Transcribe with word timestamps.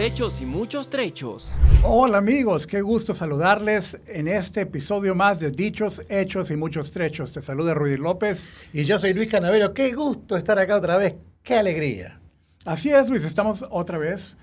Hechos 0.00 0.40
y 0.40 0.46
muchos 0.46 0.88
trechos. 0.88 1.58
Hola 1.82 2.16
amigos, 2.16 2.66
qué 2.66 2.80
gusto 2.80 3.12
saludarles 3.12 3.98
en 4.06 4.28
este 4.28 4.62
episodio 4.62 5.14
más 5.14 5.40
de 5.40 5.50
Dichos, 5.50 6.00
Hechos 6.08 6.50
y 6.50 6.56
Muchos 6.56 6.90
Trechos. 6.90 7.34
Te 7.34 7.42
saluda 7.42 7.74
Rudy 7.74 7.98
López. 7.98 8.50
Y 8.72 8.84
yo 8.84 8.96
soy 8.96 9.12
Luis 9.12 9.28
Canavero. 9.28 9.74
Qué 9.74 9.92
gusto 9.92 10.38
estar 10.38 10.58
acá 10.58 10.76
otra 10.76 10.96
vez. 10.96 11.16
Qué 11.42 11.54
alegría. 11.54 12.18
Así 12.64 12.88
es, 12.88 13.10
Luis, 13.10 13.26
estamos 13.26 13.62
otra 13.68 13.98
vez. 13.98 14.38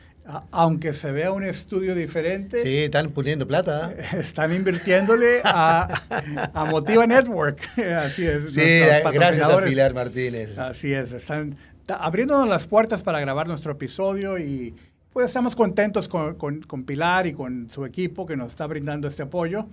Aunque 0.51 0.93
se 0.93 1.11
vea 1.11 1.31
un 1.31 1.43
estudio 1.43 1.95
diferente. 1.95 2.61
Sí, 2.61 2.77
están 2.83 3.09
poniendo 3.09 3.47
plata. 3.47 3.95
Están 4.13 4.53
invirtiéndole 4.53 5.41
a, 5.43 6.03
a 6.53 6.65
Motiva 6.65 7.07
Network. 7.07 7.67
Así 7.97 8.27
es. 8.27 8.53
Sí, 8.53 8.61
gracias 9.11 9.49
a 9.49 9.63
Pilar 9.63 9.95
Martínez. 9.95 10.59
Así 10.59 10.93
es, 10.93 11.13
están 11.13 11.57
abriéndonos 11.87 12.47
las 12.47 12.67
puertas 12.67 13.01
para 13.01 13.19
grabar 13.19 13.47
nuestro 13.47 13.71
episodio 13.71 14.37
y 14.37 14.75
pues 15.17 15.31
estamos 15.31 15.55
contentos 15.55 16.07
con, 16.07 16.35
con, 16.35 16.83
Pilar 16.83 17.25
y 17.25 17.33
con 17.33 17.71
su 17.71 17.85
equipo 17.85 18.27
que 18.27 18.37
nos 18.37 18.49
está 18.49 18.67
brindando 18.67 19.07
este 19.07 19.23
apoyo. 19.23 19.65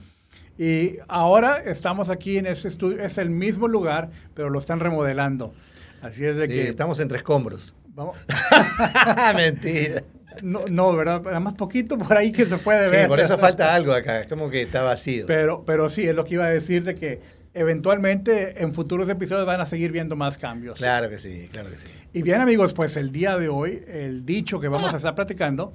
Y 0.56 0.96
ahora 1.06 1.62
estamos 1.62 2.08
aquí 2.08 2.38
en 2.38 2.46
ese 2.46 2.68
estudio, 2.68 3.02
es 3.02 3.18
el 3.18 3.28
mismo 3.28 3.68
lugar, 3.68 4.08
pero 4.32 4.48
lo 4.48 4.58
están 4.58 4.80
remodelando. 4.80 5.52
Así 6.00 6.24
es 6.24 6.36
de 6.36 6.48
que... 6.48 6.70
Estamos 6.70 6.98
entre 6.98 7.18
escombros. 7.18 7.74
Vamos. 7.88 8.16
Mentira. 9.36 10.02
No, 10.40 10.64
no, 10.66 10.96
¿verdad? 10.96 11.20
Nada 11.20 11.40
más 11.40 11.52
poquito 11.52 11.98
por 11.98 12.16
ahí 12.16 12.32
que 12.32 12.46
se 12.46 12.56
puede 12.56 12.88
ver. 12.88 13.02
Sí, 13.02 13.08
por 13.08 13.20
eso 13.20 13.36
falta 13.36 13.74
algo 13.74 13.92
acá, 13.92 14.20
es 14.20 14.26
como 14.26 14.48
que 14.48 14.62
está 14.62 14.82
vacío. 14.82 15.26
Pero, 15.26 15.62
pero 15.66 15.90
sí, 15.90 16.08
es 16.08 16.14
lo 16.14 16.24
que 16.24 16.34
iba 16.34 16.46
a 16.46 16.50
decir 16.50 16.84
de 16.84 16.94
que 16.94 17.20
eventualmente 17.54 18.62
en 18.62 18.74
futuros 18.74 19.08
episodios 19.08 19.46
van 19.46 19.60
a 19.60 19.66
seguir 19.66 19.92
viendo 19.92 20.16
más 20.16 20.36
cambios. 20.36 20.78
Claro 20.78 21.08
que 21.08 21.18
sí, 21.18 21.48
claro 21.50 21.70
que 21.70 21.78
sí. 21.78 21.86
Y 22.12 22.22
bien 22.22 22.40
amigos, 22.40 22.74
pues 22.74 22.96
el 22.96 23.12
día 23.12 23.38
de 23.38 23.48
hoy, 23.48 23.82
el 23.88 24.26
dicho 24.26 24.60
que 24.60 24.68
vamos 24.68 24.92
a 24.92 24.96
estar 24.96 25.14
platicando 25.14 25.72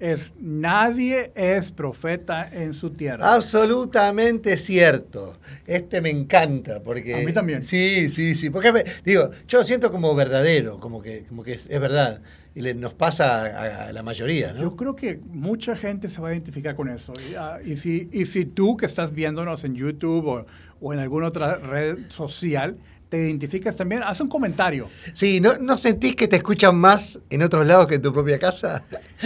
es 0.00 0.32
nadie 0.40 1.30
es 1.34 1.70
profeta 1.70 2.48
en 2.50 2.72
su 2.72 2.90
tierra. 2.90 3.34
Absolutamente 3.34 4.56
cierto. 4.56 5.36
Este 5.66 6.00
me 6.00 6.08
encanta 6.08 6.82
porque... 6.82 7.14
A 7.14 7.18
mí 7.18 7.32
también. 7.32 7.62
Sí, 7.62 8.08
sí, 8.08 8.34
sí. 8.34 8.48
Porque 8.48 8.72
digo, 9.04 9.30
yo 9.46 9.58
lo 9.58 9.64
siento 9.64 9.92
como 9.92 10.14
verdadero, 10.14 10.80
como 10.80 11.02
que, 11.02 11.24
como 11.24 11.42
que 11.42 11.52
es, 11.52 11.68
verdad. 11.68 12.22
Y 12.54 12.62
nos 12.74 12.94
pasa 12.94 13.88
a, 13.88 13.92
la 13.92 14.02
mayoría, 14.02 14.54
¿no? 14.54 14.62
Yo 14.62 14.76
creo 14.76 14.96
que 14.96 15.20
mucha 15.28 15.76
gente 15.76 16.08
se 16.08 16.20
va 16.20 16.30
a 16.30 16.32
identificar 16.32 16.74
con 16.74 16.88
eso. 16.88 17.12
Y, 17.30 17.34
ah, 17.34 17.58
si, 17.76 18.08
y 18.10 18.24
si 18.24 18.46
tú 18.46 18.78
que 18.78 18.86
estás 18.86 19.12
viéndonos 19.12 19.64
en 19.64 19.74
YouTube 19.74 20.26
o, 20.26 20.46
o 20.80 20.92
en 20.92 21.00
alguna 21.00 21.26
otra 21.26 21.56
red 21.56 21.98
social, 22.08 22.78
te 23.10 23.18
identificas 23.18 23.76
también, 23.76 24.02
haz 24.04 24.20
un 24.20 24.28
comentario. 24.28 24.88
Sí, 25.12 25.40
¿no, 25.40 25.58
¿no 25.60 25.76
sentís 25.76 26.14
que 26.14 26.28
te 26.28 26.36
escuchan 26.36 26.76
más 26.76 27.18
en 27.28 27.42
otros 27.42 27.66
lados 27.66 27.88
que 27.88 27.96
en 27.96 28.02
tu 28.02 28.12
propia 28.12 28.38
casa? 28.38 28.84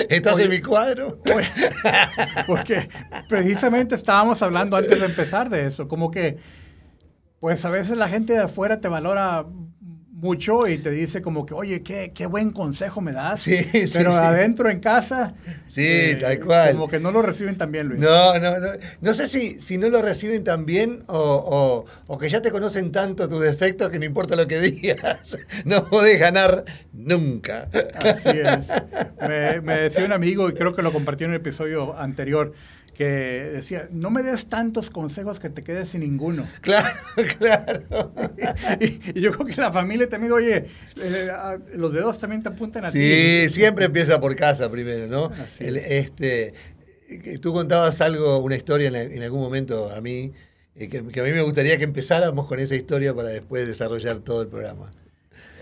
¿Estás 0.09 0.39
en 0.41 0.49
mi 0.51 0.61
cuadro? 0.61 1.21
porque 2.47 2.89
precisamente 3.29 3.95
estábamos 3.95 4.41
hablando 4.43 4.77
antes 4.77 4.99
de 4.99 5.07
empezar 5.07 5.51
de 5.51 5.67
eso, 5.67 5.87
como 5.87 6.11
que, 6.11 6.39
pues 7.41 7.65
a 7.67 7.71
veces 7.71 7.99
la 7.99 8.09
gente 8.09 8.33
de 8.33 8.41
afuera 8.41 8.81
te 8.81 8.89
valora 8.89 9.45
mucho 10.25 10.67
y 10.67 10.79
te 10.79 10.91
dice 10.91 11.21
como 11.21 11.45
que, 11.45 11.53
oye, 11.53 11.83
qué, 11.83 12.13
qué 12.15 12.25
buen 12.25 12.51
consejo 12.51 13.03
me 13.03 13.13
das. 13.13 13.43
Sí, 13.43 13.57
sí, 13.57 13.91
Pero 13.93 14.15
adentro 14.15 14.71
en 14.71 14.81
casa. 14.81 15.35
Sí, 15.69 15.85
eh, 15.85 16.17
tal 16.17 16.41
cual. 16.41 16.73
Como 16.73 16.89
que 16.89 16.99
no 16.99 17.13
lo 17.13 17.21
reciben 17.21 17.59
tan 17.59 17.71
bien, 17.71 17.89
Luis. 17.89 18.01
No, 18.01 18.39
no, 18.39 18.59
no. 18.59 18.69
No 19.03 19.15
sé 19.15 19.27
si, 19.29 19.61
si 19.61 19.77
no 19.77 19.89
lo 19.91 20.01
reciben 20.01 20.43
tan 20.43 20.65
bien 20.65 21.05
o, 21.09 21.85
o, 22.07 22.19
que 22.19 22.29
ya 22.31 22.41
te 22.41 22.51
conocen 22.51 22.91
tanto 22.91 23.29
tus 23.29 23.43
defectos 23.43 23.91
que 23.91 23.99
no 23.99 24.07
importa 24.07 24.35
lo 24.35 24.49
que 24.49 24.61
digas. 24.71 25.37
No 25.67 25.85
podés 25.85 26.19
ganar 26.19 26.65
nunca. 26.93 27.69
Así 28.03 28.31
es. 28.31 28.69
Me, 29.21 29.61
me 29.61 29.77
decía 29.77 30.07
un 30.07 30.13
amigo, 30.13 30.49
y 30.49 30.55
creo 30.55 30.75
que 30.75 30.83
lo 30.83 30.93
compartió 30.93 31.27
en 31.27 31.35
el 31.35 31.41
episodio 31.41 31.99
anterior, 31.99 32.55
que 32.95 33.05
decía, 33.05 33.89
no 33.91 34.11
me 34.11 34.23
des 34.23 34.47
tantos 34.47 34.89
consejos 34.89 35.41
que 35.41 35.51
te 35.51 35.63
quedes 35.63 35.91
sin 35.91 36.01
ninguno. 36.01 36.47
Claro, 36.61 36.97
claro. 37.39 38.13
y, 38.81 39.21
yo 39.21 39.33
creo 39.33 39.47
que 39.47 39.61
la 39.61 39.73
familia 39.73 40.09
también, 40.09 40.33
oye, 40.33 40.65
eh, 41.01 41.29
los 41.75 41.93
dedos 41.93 42.19
también 42.19 42.43
te 42.43 42.49
apuntan 42.49 42.87
a 42.87 42.91
ti. 42.91 42.99
Sí, 42.99 43.51
siempre 43.51 43.85
empieza 43.85 44.21
por 44.21 44.35
casa 44.35 44.71
primero, 44.71 45.07
¿no? 45.07 45.31
este, 45.61 46.55
tú 47.43 47.53
contabas 47.53 48.01
algo, 48.01 48.39
una 48.39 48.57
historia 48.57 48.89
en, 48.89 49.23
algún 49.23 49.41
momento 49.41 49.91
a 49.91 50.01
mí, 50.01 50.33
eh, 50.77 50.89
que, 50.89 50.99
a 50.99 51.03
mí 51.03 51.33
me 51.33 51.43
gustaría 51.43 51.77
que 51.77 51.85
empezáramos 51.85 52.47
con 52.47 52.59
esa 52.61 52.77
historia 52.77 53.15
para 53.15 53.29
después 53.29 53.67
desarrollar 53.67 54.21
todo 54.21 54.43
el 54.43 54.49
programa. 54.49 54.91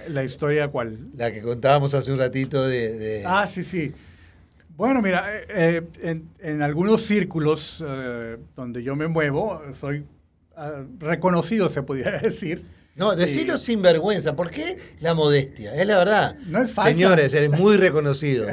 ¿La 0.09 0.25
historia 0.25 0.69
cuál? 0.69 0.99
La 1.16 1.32
que 1.32 1.43
contábamos 1.43 1.94
hace 1.94 2.12
un 2.12 2.19
ratito 2.19 2.66
de... 2.66 3.22
Ah, 3.25 3.47
sí, 3.47 3.62
sí. 3.62 3.93
Bueno, 4.77 5.03
mira, 5.03 5.25
eh, 5.49 5.83
eh, 6.03 6.22
en, 6.41 6.62
algunos 6.62 7.03
círculos 7.03 7.83
eh, 7.87 8.38
donde 8.56 8.83
yo 8.83 8.97
me 8.97 9.06
muevo, 9.06 9.62
soy 9.78 10.05
ah, 10.56 10.83
reconocido, 10.99 11.69
se 11.69 11.83
pudiera 11.83 12.19
decir. 12.22 12.65
No, 12.94 13.16
decirlo 13.16 13.56
sin 13.56 13.81
vergüenza. 13.81 14.37
¿Por 14.37 14.50
qué 14.50 14.78
la 15.00 15.15
modestia? 15.15 15.75
Es 15.75 15.87
la 15.87 15.97
verdad. 15.99 16.37
No 16.47 16.62
es 16.62 16.75
fácil. 16.75 16.93
Señores, 16.93 17.32
eres 17.32 17.50
muy 17.50 17.78
reconocido. 17.78 18.47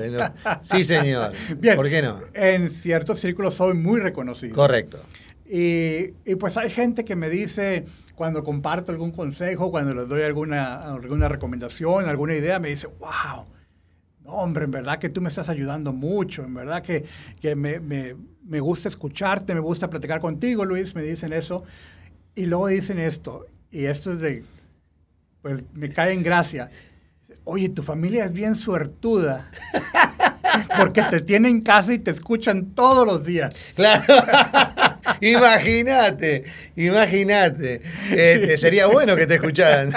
Sí, 0.62 0.84
señor. 0.86 1.34
Bien. 1.58 1.76
¿Por 1.76 1.90
qué 1.90 2.02
no? 2.02 2.22
En 2.34 2.70
ciertos 2.70 3.20
círculos 3.20 3.56
soy 3.56 3.74
muy 3.74 4.00
reconocido. 4.00 4.56
Correcto. 4.56 5.02
Y, 5.46 6.14
y, 6.24 6.36
pues 6.40 6.56
hay 6.56 6.70
gente 6.70 7.04
que 7.04 7.18
me 7.18 7.30
dice, 7.30 7.86
cuando 8.16 8.44
comparto 8.44 8.94
algún 8.94 9.12
consejo, 9.12 9.72
cuando 9.72 9.94
les 9.94 10.08
doy 10.08 10.22
alguna, 10.22 10.76
alguna 10.78 11.28
recomendación, 11.28 12.06
alguna 12.08 12.36
idea, 12.36 12.60
me 12.60 12.70
dice, 12.70 12.88
wow 12.88 13.46
hombre, 14.32 14.66
en 14.66 14.72
verdad 14.72 15.00
que 15.00 15.10
tú 15.10 15.22
me 15.22 15.30
estás 15.30 15.50
ayudando 15.50 15.94
mucho, 15.94 16.44
en 16.44 16.54
verdad 16.54 16.84
que, 16.84 17.06
me, 17.56 18.60
gusta 18.60 18.90
escucharte, 18.90 19.54
me 19.54 19.60
gusta 19.60 19.90
platicar 19.90 20.20
contigo, 20.20 20.66
Luis, 20.66 20.96
me 20.96 21.02
dicen 21.02 21.34
eso. 21.34 21.64
Y 22.36 22.46
luego 22.46 22.68
dicen 22.68 23.00
esto, 23.00 23.46
y 23.72 23.86
esto 23.86 24.12
es 24.12 24.20
de, 24.20 24.44
pues 25.42 25.64
me 25.74 25.90
cae 25.90 26.14
en 26.14 26.24
gracia. 26.24 26.70
Oye, 27.44 27.70
tu 27.70 27.84
familia 27.84 28.26
es 28.26 28.34
bien 28.34 28.56
suertuda. 28.56 29.50
Porque 30.78 31.02
te 31.04 31.22
tienen 31.22 31.58
en 31.58 31.62
casa 31.62 31.94
y 31.94 32.00
te 32.00 32.12
escuchan 32.12 32.74
todos 32.74 33.06
los 33.06 33.26
días. 33.26 33.74
Claro. 33.76 34.04
imagínate, 35.22 36.44
imagínate. 36.76 37.82
Este, 38.12 38.58
sería 38.58 38.88
bueno 38.88 39.16
que 39.16 39.28
te 39.28 39.36
escucharan. 39.36 39.92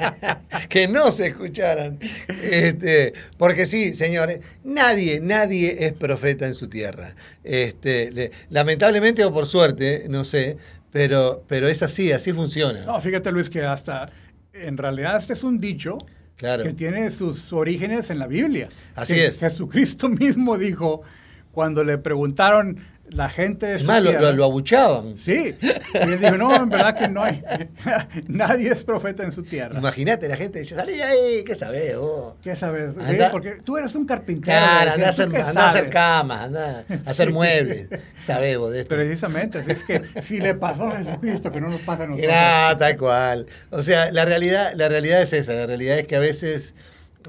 que 0.68 0.88
no 0.88 1.10
se 1.10 1.28
escucharan. 1.28 1.98
Este, 2.42 3.12
porque 3.36 3.66
sí, 3.66 3.94
señores, 3.94 4.40
nadie, 4.64 5.20
nadie 5.20 5.86
es 5.86 5.92
profeta 5.92 6.46
en 6.46 6.54
su 6.54 6.68
tierra. 6.68 7.14
Este, 7.44 8.30
lamentablemente 8.50 9.24
o 9.24 9.32
por 9.32 9.46
suerte, 9.46 10.06
no 10.08 10.24
sé, 10.24 10.56
pero, 10.90 11.44
pero 11.46 11.68
es 11.68 11.82
así, 11.82 12.12
así 12.12 12.32
funciona. 12.32 12.84
No, 12.84 13.00
fíjate 13.00 13.32
Luis 13.32 13.50
que 13.50 13.62
hasta, 13.62 14.06
en 14.52 14.76
realidad 14.76 15.16
este 15.16 15.32
es 15.32 15.42
un 15.42 15.58
dicho 15.58 15.98
que 16.36 16.72
tiene 16.76 17.10
sus 17.10 17.52
orígenes 17.52 18.10
en 18.10 18.18
la 18.20 18.26
Biblia. 18.26 18.68
Así 18.94 19.18
es. 19.18 19.40
Jesucristo 19.40 20.08
mismo 20.08 20.56
dijo, 20.56 21.02
cuando 21.50 21.82
le 21.82 21.98
preguntaron 21.98 22.78
la 23.10 23.28
gente 23.28 23.66
de 23.66 23.78
su 23.78 23.84
más, 23.84 24.02
lo, 24.02 24.44
abuchaban. 24.44 25.16
Sí. 25.16 25.56
Y 25.60 25.98
él 25.98 26.20
dijo, 26.20 26.36
no, 26.36 26.54
en 26.54 26.68
verdad 26.68 26.96
que 26.96 27.08
no 27.08 27.22
hay. 27.22 27.42
Nadie 28.26 28.70
es 28.70 28.84
profeta 28.84 29.22
en 29.22 29.32
su 29.32 29.42
tierra. 29.42 29.78
Imagínate, 29.78 30.28
la 30.28 30.36
gente 30.36 30.58
dice, 30.58 30.74
salí 30.74 31.00
ahí, 31.00 31.44
¿qué 31.44 31.54
sabes 31.54 31.96
vos? 31.96 32.34
¿Qué 32.42 32.54
sabes? 32.56 32.94
Porque 33.30 33.60
tú 33.64 33.76
eres 33.76 33.94
un 33.94 34.06
carpintero. 34.06 34.58
Claro, 34.58 34.92
anda, 34.92 35.06
a 35.06 35.10
hacer, 35.10 35.26
anda 35.26 35.64
a 35.64 35.68
hacer 35.68 35.90
camas, 35.90 36.46
anda 36.46 36.84
a 36.88 36.94
hacer 37.10 37.32
muebles. 37.32 37.88
Sabés 38.20 38.58
vos 38.58 38.72
de 38.72 38.80
esto. 38.80 38.94
Precisamente, 38.94 39.58
así 39.58 39.72
es 39.72 39.84
que 39.84 40.02
si 40.22 40.40
le 40.40 40.54
pasó 40.54 40.88
a 40.88 40.98
Jesucristo, 40.98 41.50
que 41.50 41.60
no 41.60 41.68
nos 41.68 41.80
pasa 41.82 42.04
a 42.04 42.06
nosotros. 42.06 42.32
No, 42.32 42.76
tal 42.78 42.96
cual. 42.96 43.46
O 43.70 43.82
sea, 43.82 44.10
la 44.12 44.24
realidad, 44.24 44.72
la 44.74 44.88
realidad 44.88 45.22
es 45.22 45.32
esa. 45.32 45.54
La 45.54 45.66
realidad 45.66 45.98
es 45.98 46.06
que 46.06 46.16
a 46.16 46.20
veces, 46.20 46.74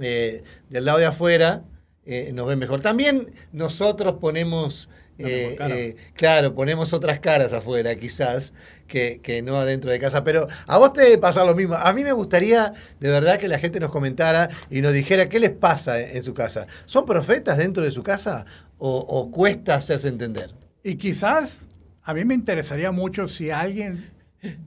eh, 0.02 0.44
del 0.70 0.86
lado 0.86 1.00
de 1.00 1.06
afuera, 1.06 1.64
eh, 2.06 2.32
nos 2.34 2.48
ven 2.48 2.58
mejor. 2.58 2.82
También 2.82 3.32
nosotros 3.52 4.16
ponemos 4.20 4.90
eh, 5.20 5.58
eh, 5.60 5.96
claro, 6.14 6.56
ponemos 6.56 6.94
otras 6.94 7.20
caras 7.20 7.52
afuera, 7.52 7.96
quizás, 7.96 8.54
que, 8.88 9.42
no 9.44 9.58
adentro 9.58 9.92
de 9.92 10.00
casa. 10.00 10.24
Pero 10.24 10.48
a 10.66 10.78
vos 10.78 10.94
te 10.94 11.18
pasa 11.18 11.44
lo 11.44 11.56
mismo. 11.56 11.76
A 11.76 11.92
mí 11.94 12.04
me 12.04 12.14
gustaría, 12.14 12.74
de 13.00 13.10
verdad, 13.10 13.38
que 13.38 13.48
la 13.48 13.60
gente 13.60 13.80
nos 13.80 13.92
comentara 13.92 14.50
y 14.70 14.82
nos 14.82 14.94
dijera 14.94 15.28
qué 15.28 15.40
les 15.40 15.52
pasa 15.52 16.00
en 16.00 16.24
su 16.24 16.34
casa. 16.34 16.68
¿Son 16.86 17.06
profetas 17.06 17.58
dentro 17.58 17.84
de 17.84 17.92
su 17.92 18.02
casa 18.02 18.46
o, 18.78 19.30
cuesta 19.32 19.76
hacerse 19.76 20.08
entender? 20.08 20.54
Y 20.84 20.96
quizás 20.96 21.68
a 22.04 22.14
mí 22.14 22.24
me 22.24 22.34
interesaría 22.34 22.92
mucho 22.92 23.28
si 23.28 23.52
alguien 23.52 24.10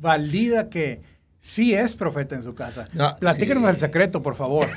valida 0.00 0.68
que 0.68 1.00
sí 1.42 1.74
es 1.74 1.94
profeta 1.94 2.36
en 2.36 2.44
su 2.44 2.54
casa. 2.54 2.88
Platíquenos 3.18 3.68
el 3.68 3.76
secreto, 3.76 4.22
por 4.22 4.36
favor. 4.36 4.68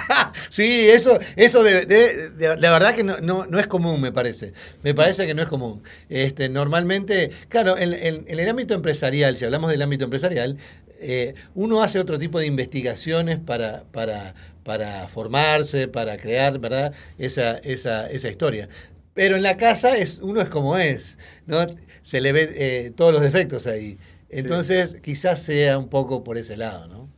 sí, 0.50 0.88
eso, 0.88 1.18
eso 1.36 1.62
de, 1.62 2.56
la 2.58 2.72
verdad 2.72 2.94
que 2.94 3.04
no, 3.04 3.18
no, 3.20 3.58
es 3.58 3.66
común, 3.66 4.00
me 4.00 4.10
parece. 4.10 4.54
Me 4.82 4.94
parece 4.94 5.26
que 5.26 5.34
no 5.34 5.42
es 5.42 5.48
común. 5.48 5.82
Este, 6.08 6.48
normalmente, 6.48 7.30
claro, 7.48 7.76
en, 7.76 7.92
el 8.26 8.48
ámbito 8.48 8.72
empresarial, 8.72 9.36
si 9.36 9.44
hablamos 9.44 9.70
del 9.70 9.82
ámbito 9.82 10.04
empresarial, 10.04 10.56
eh, 10.98 11.34
uno 11.54 11.82
hace 11.82 12.00
otro 12.00 12.18
tipo 12.18 12.38
de 12.38 12.46
investigaciones 12.46 13.38
para, 13.38 13.84
para, 13.92 14.34
para 14.64 15.06
formarse, 15.08 15.88
para 15.88 16.16
crear, 16.16 16.58
¿verdad? 16.58 16.94
Esa, 17.18 17.58
esa, 17.58 18.08
esa 18.10 18.28
historia. 18.30 18.70
Pero 19.12 19.36
en 19.36 19.42
la 19.42 19.58
casa 19.58 19.96
es, 19.98 20.20
uno 20.20 20.40
es 20.40 20.48
como 20.48 20.78
es, 20.78 21.18
¿no? 21.46 21.66
Se 22.02 22.22
le 22.22 22.32
ve 22.32 22.50
eh, 22.54 22.92
todos 22.96 23.12
los 23.12 23.22
defectos 23.22 23.66
ahí. 23.66 23.98
Entonces, 24.34 24.96
quizás 25.02 25.40
sea 25.42 25.78
un 25.78 25.88
poco 25.88 26.24
por 26.24 26.36
ese 26.38 26.56
lado, 26.56 26.88
¿no? 26.88 27.08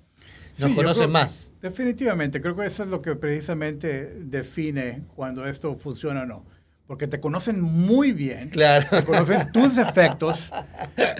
Nos 0.59 0.73
conocen 0.73 1.11
más. 1.11 1.53
Definitivamente, 1.61 2.41
creo 2.41 2.57
que 2.57 2.67
eso 2.67 2.83
es 2.83 2.89
lo 2.89 3.03
que 3.03 3.15
precisamente 3.15 4.15
define 4.21 5.03
cuando 5.15 5.47
esto 5.47 5.77
funciona 5.77 6.23
o 6.23 6.27
no. 6.27 6.45
Porque 6.87 7.09
te 7.09 7.19
conocen 7.19 7.61
muy 7.61 8.13
bien, 8.13 8.49
claro. 8.49 8.87
te 8.91 9.05
conocen 9.05 9.51
tus 9.53 9.75
defectos, 9.77 10.53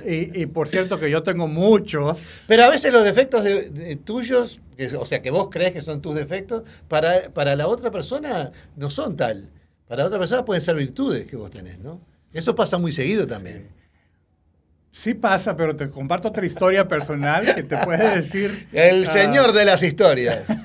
y, 0.07 0.47
por 0.47 0.69
cierto 0.69 0.99
que 1.01 1.11
yo 1.11 1.23
tengo 1.23 1.49
muchos. 1.49 2.45
Pero 2.47 2.65
a 2.65 2.71
veces 2.71 2.93
los 2.93 3.05
defectos 3.05 3.43
de, 3.43 3.99
tuyos, 4.03 4.61
o 4.99 5.05
sea, 5.05 5.23
que 5.23 5.31
vos 5.31 5.49
crees 5.51 5.73
que 5.73 5.83
son 5.83 6.01
tus 6.01 6.15
defectos, 6.15 6.63
para, 6.89 7.31
para 7.31 7.57
la 7.57 7.67
otra 7.67 7.91
persona 7.91 8.53
no 8.77 8.91
son 8.91 9.17
tal. 9.17 9.51
Para 9.89 10.07
otra 10.07 10.19
persona 10.19 10.45
pueden 10.45 10.63
ser 10.63 10.77
virtudes 10.77 11.27
que 11.27 11.37
vos 11.37 11.51
tenés, 11.51 11.79
¿no? 11.81 12.01
Eso 12.33 12.55
pasa 12.55 12.79
muy 12.79 12.93
seguido 12.93 13.27
también. 13.27 13.69
Sí 13.69 13.76
pasa, 15.15 15.57
pero 15.57 15.77
te 15.77 15.91
comparto 15.91 16.29
otra 16.29 16.45
historia 16.45 16.89
personal 16.89 17.55
que 17.55 17.63
te 17.63 17.77
puede 17.79 18.17
decir... 18.17 18.69
El 18.73 19.07
ah, 19.07 19.11
señor 19.11 19.53
de 19.53 19.65
las 19.65 19.83
historias. 19.83 20.45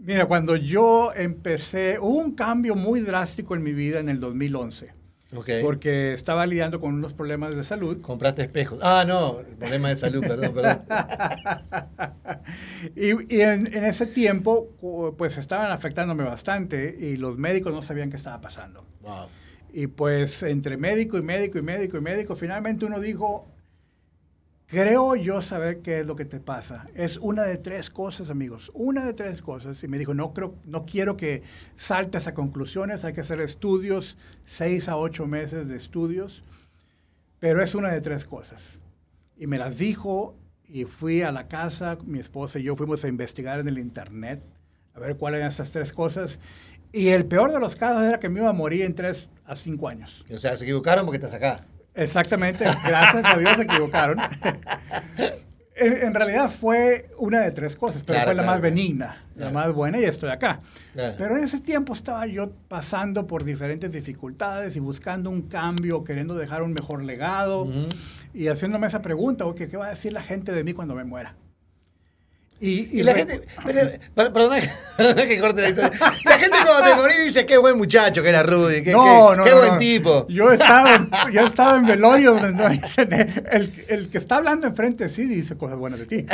Mira, 0.00 0.26
cuando 0.26 0.56
yo 0.56 1.12
empecé, 1.14 1.98
hubo 2.00 2.18
un 2.18 2.34
cambio 2.34 2.74
muy 2.74 3.00
drástico 3.00 3.54
en 3.54 3.62
mi 3.62 3.72
vida 3.72 4.00
en 4.00 4.08
el 4.08 4.20
2011. 4.20 4.92
Okay. 5.30 5.62
Porque 5.62 6.14
estaba 6.14 6.46
lidiando 6.46 6.80
con 6.80 6.94
unos 6.94 7.12
problemas 7.12 7.54
de 7.54 7.62
salud. 7.62 8.00
Compraste 8.00 8.42
espejos. 8.42 8.78
Ah, 8.82 9.04
no, 9.06 9.42
problema 9.58 9.90
de 9.90 9.96
salud, 9.96 10.22
perdón, 10.26 10.54
perdón. 10.54 10.82
y, 12.96 13.40
en, 13.42 13.74
en, 13.74 13.84
ese 13.84 14.06
tiempo, 14.06 14.70
pues 15.18 15.36
estaban 15.36 15.70
afectándome 15.70 16.24
bastante 16.24 16.96
y 16.98 17.16
los 17.16 17.36
médicos 17.36 17.74
no 17.74 17.82
sabían 17.82 18.08
qué 18.08 18.16
estaba 18.16 18.40
pasando. 18.40 18.86
Wow. 19.02 19.26
Y 19.72 19.86
pues 19.86 20.42
entre 20.42 20.76
médico 20.76 21.18
y 21.18 21.22
médico 21.22 21.58
y 21.58 21.62
médico 21.62 21.98
y 21.98 22.00
médico, 22.00 22.34
finalmente 22.34 22.86
uno 22.86 23.00
dijo, 23.00 23.46
creo 24.66 25.16
yo 25.16 25.42
saber 25.42 25.80
qué 25.80 26.00
es 26.00 26.06
lo 26.06 26.16
que 26.16 26.24
te 26.24 26.40
pasa. 26.40 26.86
Es 26.94 27.16
una 27.16 27.42
de 27.42 27.56
tres 27.56 27.90
cosas, 27.90 28.30
amigos, 28.30 28.70
una 28.74 29.04
de 29.04 29.14
tres 29.14 29.42
cosas. 29.42 29.82
Y 29.82 29.88
me 29.88 29.98
dijo, 29.98 30.14
no, 30.14 30.32
creo, 30.32 30.54
no 30.64 30.86
quiero 30.86 31.16
que 31.16 31.42
saltes 31.76 32.26
a 32.26 32.34
conclusiones, 32.34 33.04
hay 33.04 33.12
que 33.12 33.22
hacer 33.22 33.40
estudios, 33.40 34.16
seis 34.44 34.88
a 34.88 34.96
ocho 34.96 35.26
meses 35.26 35.68
de 35.68 35.76
estudios, 35.76 36.44
pero 37.40 37.62
es 37.62 37.74
una 37.74 37.92
de 37.92 38.00
tres 38.00 38.24
cosas. 38.24 38.78
Y 39.38 39.46
me 39.46 39.58
las 39.58 39.78
dijo 39.78 40.34
y 40.68 40.84
fui 40.84 41.22
a 41.22 41.32
la 41.32 41.48
casa, 41.48 41.96
mi 42.04 42.18
esposa 42.18 42.58
y 42.58 42.64
yo 42.64 42.76
fuimos 42.76 43.04
a 43.04 43.08
investigar 43.08 43.60
en 43.60 43.68
el 43.68 43.78
internet, 43.78 44.42
a 44.94 45.00
ver 45.00 45.16
cuáles 45.16 45.38
eran 45.38 45.48
esas 45.48 45.70
tres 45.70 45.92
cosas. 45.92 46.38
Y 46.92 47.08
el 47.08 47.26
peor 47.26 47.52
de 47.52 47.60
los 47.60 47.76
casos 47.76 48.02
era 48.02 48.18
que 48.18 48.28
me 48.28 48.40
iba 48.40 48.48
a 48.48 48.52
morir 48.52 48.82
en 48.82 48.94
tres 48.94 49.30
a 49.44 49.54
cinco 49.54 49.88
años. 49.88 50.24
O 50.32 50.38
sea, 50.38 50.56
se 50.56 50.64
equivocaron 50.64 51.04
porque 51.04 51.16
estás 51.16 51.34
acá. 51.34 51.60
Exactamente, 51.94 52.64
gracias 52.86 53.24
a 53.24 53.36
Dios 53.38 53.56
se 53.56 53.62
equivocaron. 53.62 54.18
en, 55.78 56.14
realidad 56.14 56.50
fue 56.50 57.10
una 57.18 57.40
de 57.40 57.50
tres 57.50 57.76
cosas, 57.76 58.02
pero 58.04 58.20
fue 58.20 58.34
la 58.34 58.42
más 58.42 58.60
benigna, 58.60 59.24
la 59.36 59.50
más 59.50 59.72
buena 59.72 60.00
y 60.00 60.04
estoy 60.04 60.30
acá. 60.30 60.58
Pero 60.94 61.36
en 61.36 61.44
ese 61.44 61.60
tiempo 61.60 61.92
estaba 61.92 62.26
yo 62.26 62.50
pasando 62.68 63.26
por 63.26 63.44
diferentes 63.44 63.92
dificultades 63.92 64.76
y 64.76 64.80
buscando 64.80 65.30
un 65.30 65.42
cambio, 65.42 66.04
queriendo 66.04 66.34
dejar 66.34 66.62
un 66.62 66.72
mejor 66.72 67.02
legado 67.02 67.68
y 68.34 68.48
haciéndome 68.48 68.86
esa 68.86 69.02
pregunta, 69.02 69.44
¿qué 69.56 69.76
va 69.76 69.86
a 69.86 69.90
decir 69.90 70.12
la 70.12 70.22
gente 70.22 70.52
de 70.52 70.64
mí 70.64 70.72
cuando 70.72 70.94
me 70.94 71.04
muera? 71.04 71.34
Y, 72.60 73.02
la 73.04 73.14
gente, 73.14 73.40
perdona, 74.14 74.60
que 75.28 75.38
corte 75.40 75.62
la 75.62 75.68
historia. 75.68 75.92
La 76.24 76.38
gente 76.38 76.58
cuando 76.64 76.90
te 76.90 76.96
morí 76.96 77.12
dice, 77.24 77.46
qué 77.46 77.56
buen 77.56 77.78
muchacho 77.78 78.20
que 78.20 78.30
era 78.30 78.42
Rudy, 78.42 78.82
qué, 78.82 78.90
qué, 78.90 79.54
buen 79.54 79.78
tipo. 79.78 80.26
Yo 80.28 80.50
he 80.50 80.56
estado, 80.56 81.06
yo 81.32 81.42
he 81.42 81.46
estado 81.46 81.76
en 81.76 81.86
velorios 81.86 82.42
donde 82.42 82.64
el, 83.52 83.84
el, 83.88 84.08
que 84.08 84.18
está 84.18 84.36
hablando 84.36 84.66
enfrente 84.66 85.08
sí 85.08 85.24
dice 85.24 85.56
cosas 85.56 85.78
buenas 85.78 86.00
de 86.00 86.06
ti. 86.06 86.26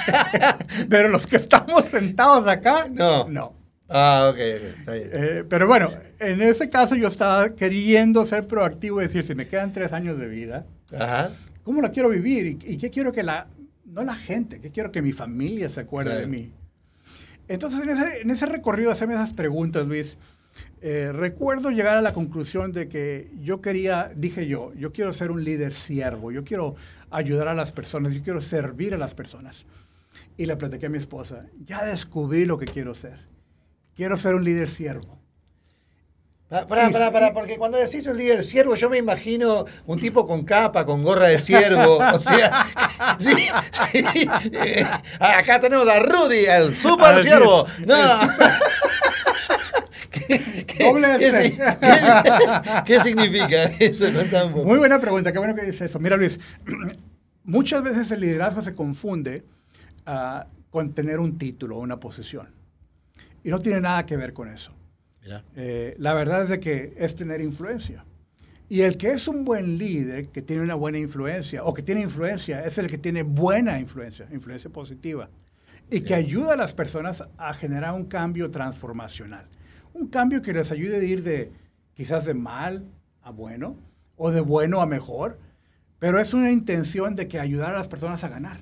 pero 0.88 1.08
los 1.08 1.26
que 1.26 1.36
estamos 1.36 1.84
sentados 1.84 2.46
acá, 2.46 2.86
no. 2.90 3.28
no. 3.28 3.52
Ah, 3.90 4.30
ok, 4.32 4.38
está 4.38 4.92
bien. 4.92 5.10
Eh, 5.12 5.44
pero 5.46 5.66
bueno, 5.66 5.90
en 6.20 6.40
ese 6.40 6.70
caso 6.70 6.94
yo 6.94 7.08
estaba 7.08 7.50
queriendo 7.54 8.24
ser 8.24 8.46
proactivo 8.46 9.02
y 9.02 9.04
decir, 9.04 9.26
si 9.26 9.34
me 9.34 9.46
quedan 9.46 9.74
tres 9.74 9.92
años 9.92 10.18
de 10.18 10.28
vida, 10.28 10.64
¿cómo 11.64 11.82
la 11.82 11.90
quiero 11.90 12.08
vivir? 12.08 12.46
¿Y, 12.46 12.72
y 12.72 12.78
qué 12.78 12.88
quiero 12.88 13.12
que 13.12 13.22
la 13.22 13.46
no 13.92 14.04
la 14.04 14.14
gente, 14.14 14.60
que 14.60 14.70
quiero 14.70 14.90
que 14.90 15.02
mi 15.02 15.12
familia 15.12 15.68
se 15.68 15.80
acuerde 15.80 16.18
de 16.18 16.26
mí. 16.26 16.50
Entonces, 17.46 17.82
en 17.82 17.90
ese, 17.90 18.22
en 18.22 18.30
ese 18.30 18.46
recorrido, 18.46 18.90
hacerme 18.90 19.14
esas 19.14 19.32
preguntas, 19.32 19.86
Luis, 19.86 20.16
eh, 20.80 21.12
recuerdo 21.12 21.70
llegar 21.70 21.96
a 21.96 22.02
la 22.02 22.14
conclusión 22.14 22.72
de 22.72 22.88
que 22.88 23.30
yo 23.40 23.60
quería, 23.60 24.10
dije 24.16 24.46
yo, 24.46 24.72
yo 24.74 24.92
quiero 24.92 25.12
ser 25.12 25.30
un 25.30 25.44
líder 25.44 25.74
siervo, 25.74 26.32
yo 26.32 26.42
quiero 26.42 26.74
ayudar 27.10 27.48
a 27.48 27.54
las 27.54 27.70
personas, 27.70 28.14
yo 28.14 28.22
quiero 28.22 28.40
servir 28.40 28.94
a 28.94 28.98
las 28.98 29.14
personas. 29.14 29.66
Y 30.36 30.46
le 30.46 30.56
platiqué 30.56 30.86
a 30.86 30.90
mi 30.90 30.98
esposa, 30.98 31.46
ya 31.62 31.84
descubrí 31.84 32.46
lo 32.46 32.58
que 32.58 32.66
quiero 32.66 32.94
ser. 32.94 33.18
Quiero 33.94 34.16
ser 34.16 34.34
un 34.34 34.44
líder 34.44 34.68
siervo. 34.68 35.21
Pará, 36.52 36.90
pará, 36.90 37.10
pará, 37.10 37.32
porque 37.32 37.56
cuando 37.56 37.78
decís 37.78 38.06
un 38.06 38.18
líder 38.18 38.44
siervo, 38.44 38.74
yo 38.74 38.90
me 38.90 38.98
imagino 38.98 39.64
un 39.86 39.98
tipo 39.98 40.26
con 40.26 40.44
capa, 40.44 40.84
con 40.84 41.02
gorra 41.02 41.28
de 41.28 41.38
siervo. 41.38 41.96
o 42.12 42.20
sea, 42.20 42.66
sí, 43.18 43.48
eh, 43.94 44.86
acá 45.18 45.62
tenemos 45.62 45.88
a 45.88 46.00
Rudy, 46.00 46.44
el 46.44 46.74
super 46.74 47.20
siervo. 47.20 47.64
No. 47.86 47.96
¿Qué, 50.10 50.66
qué, 50.66 50.92
¿qué, 52.84 53.02
significa 53.02 53.62
eso? 53.78 54.04
Muy 54.50 54.76
buena 54.76 55.00
pregunta, 55.00 55.32
qué 55.32 55.38
bueno 55.38 55.54
que 55.54 55.62
dices 55.62 55.80
eso. 55.82 55.98
Mira, 56.00 56.18
Luis, 56.18 56.38
muchas 57.44 57.82
veces 57.82 58.10
el 58.10 58.20
liderazgo 58.20 58.60
se 58.60 58.74
confunde 58.74 59.46
uh, 60.06 60.44
con 60.70 60.92
tener 60.92 61.18
un 61.18 61.38
título 61.38 61.78
o 61.78 61.80
una 61.80 61.98
posición. 61.98 62.48
Y 63.42 63.48
no 63.48 63.58
tiene 63.60 63.80
nada 63.80 64.04
que 64.04 64.18
ver 64.18 64.34
con 64.34 64.50
eso. 64.50 64.74
Eh, 65.56 65.94
la 65.98 66.14
verdad 66.14 66.44
es 66.44 66.48
de 66.48 66.60
que 66.60 66.94
es 66.96 67.14
tener 67.14 67.40
influencia. 67.40 68.04
Y 68.68 68.80
el 68.80 68.96
que 68.96 69.10
es 69.10 69.28
un 69.28 69.44
buen 69.44 69.76
líder, 69.76 70.28
que 70.28 70.40
tiene 70.40 70.62
una 70.62 70.74
buena 70.74 70.98
influencia, 70.98 71.62
o 71.62 71.74
que 71.74 71.82
tiene 71.82 72.00
influencia, 72.00 72.64
es 72.64 72.78
el 72.78 72.86
que 72.86 72.98
tiene 72.98 73.22
buena 73.22 73.78
influencia, 73.78 74.26
influencia 74.32 74.70
positiva, 74.70 75.28
y 75.90 76.00
que 76.00 76.14
ayuda 76.14 76.54
a 76.54 76.56
las 76.56 76.72
personas 76.72 77.22
a 77.36 77.52
generar 77.52 77.92
un 77.92 78.06
cambio 78.06 78.50
transformacional. 78.50 79.46
Un 79.92 80.08
cambio 80.08 80.40
que 80.40 80.54
les 80.54 80.72
ayude 80.72 80.96
a 80.96 81.04
ir 81.04 81.22
de 81.22 81.52
quizás 81.94 82.24
de 82.24 82.34
mal 82.34 82.86
a 83.20 83.30
bueno, 83.30 83.76
o 84.16 84.30
de 84.30 84.40
bueno 84.40 84.80
a 84.80 84.86
mejor, 84.86 85.38
pero 85.98 86.18
es 86.18 86.32
una 86.32 86.50
intención 86.50 87.14
de 87.14 87.28
que 87.28 87.38
ayudar 87.38 87.74
a 87.74 87.78
las 87.78 87.88
personas 87.88 88.24
a 88.24 88.28
ganar. 88.28 88.58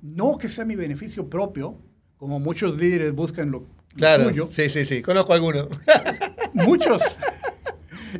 No 0.00 0.38
que 0.38 0.48
sea 0.48 0.64
mi 0.64 0.76
beneficio 0.76 1.28
propio, 1.28 1.76
como 2.16 2.40
muchos 2.40 2.78
líderes 2.78 3.12
buscan 3.12 3.50
lo, 3.50 3.66
Claro, 3.96 4.48
sí, 4.48 4.68
sí, 4.68 4.84
sí, 4.84 5.02
conozco 5.02 5.32
algunos. 5.32 5.68
Muchos. 6.54 7.02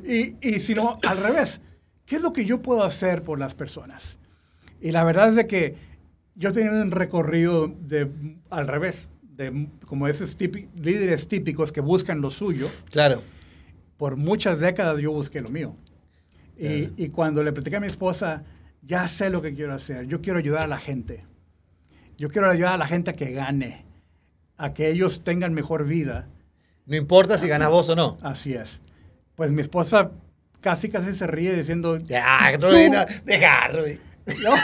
Y, 0.06 0.36
y 0.40 0.60
si 0.60 0.74
no, 0.74 0.98
al 1.02 1.18
revés, 1.18 1.60
¿qué 2.04 2.16
es 2.16 2.22
lo 2.22 2.32
que 2.32 2.44
yo 2.44 2.62
puedo 2.62 2.84
hacer 2.84 3.22
por 3.22 3.38
las 3.38 3.54
personas? 3.54 4.18
Y 4.80 4.92
la 4.92 5.04
verdad 5.04 5.30
es 5.30 5.36
de 5.36 5.46
que 5.46 5.76
yo 6.34 6.52
tenía 6.52 6.70
un 6.70 6.90
recorrido 6.90 7.68
de, 7.68 8.10
al 8.50 8.66
revés, 8.66 9.08
de 9.22 9.68
como 9.86 10.08
esos 10.08 10.36
líderes 10.40 11.28
típicos 11.28 11.72
que 11.72 11.80
buscan 11.80 12.20
lo 12.20 12.30
suyo. 12.30 12.68
Claro. 12.90 13.22
Por 13.96 14.16
muchas 14.16 14.60
décadas 14.60 14.98
yo 15.00 15.12
busqué 15.12 15.40
lo 15.40 15.48
mío. 15.48 15.74
Y, 16.58 16.90
y, 16.96 17.10
cuando 17.10 17.42
le 17.42 17.52
platicé 17.52 17.76
a 17.76 17.80
mi 17.80 17.86
esposa, 17.86 18.42
ya 18.80 19.08
sé 19.08 19.28
lo 19.28 19.42
que 19.42 19.52
quiero 19.52 19.74
hacer. 19.74 20.06
Yo 20.06 20.22
quiero 20.22 20.38
ayudar 20.38 20.64
a 20.64 20.66
la 20.66 20.78
gente. 20.78 21.24
Yo 22.16 22.30
quiero 22.30 22.50
ayudar 22.50 22.74
a 22.74 22.78
la 22.78 22.86
gente 22.86 23.10
a 23.10 23.14
que 23.14 23.30
gane 23.32 23.85
a 24.58 24.74
que 24.74 24.88
ellos 24.88 25.24
tengan 25.24 25.54
mejor 25.54 25.86
vida. 25.86 26.26
No 26.86 26.96
importa 26.96 27.38
si 27.38 27.48
ganas 27.48 27.68
vos 27.68 27.88
o 27.88 27.96
no. 27.96 28.16
Así 28.22 28.54
es. 28.54 28.80
Pues 29.34 29.50
mi 29.50 29.60
esposa 29.60 30.12
casi 30.60 30.88
casi 30.88 31.14
se 31.14 31.26
ríe 31.26 31.54
diciendo... 31.54 31.98
Ya, 31.98 32.56
tú, 32.58 32.66
no, 32.66 33.04
deja, 33.24 33.68
No, 34.42 34.54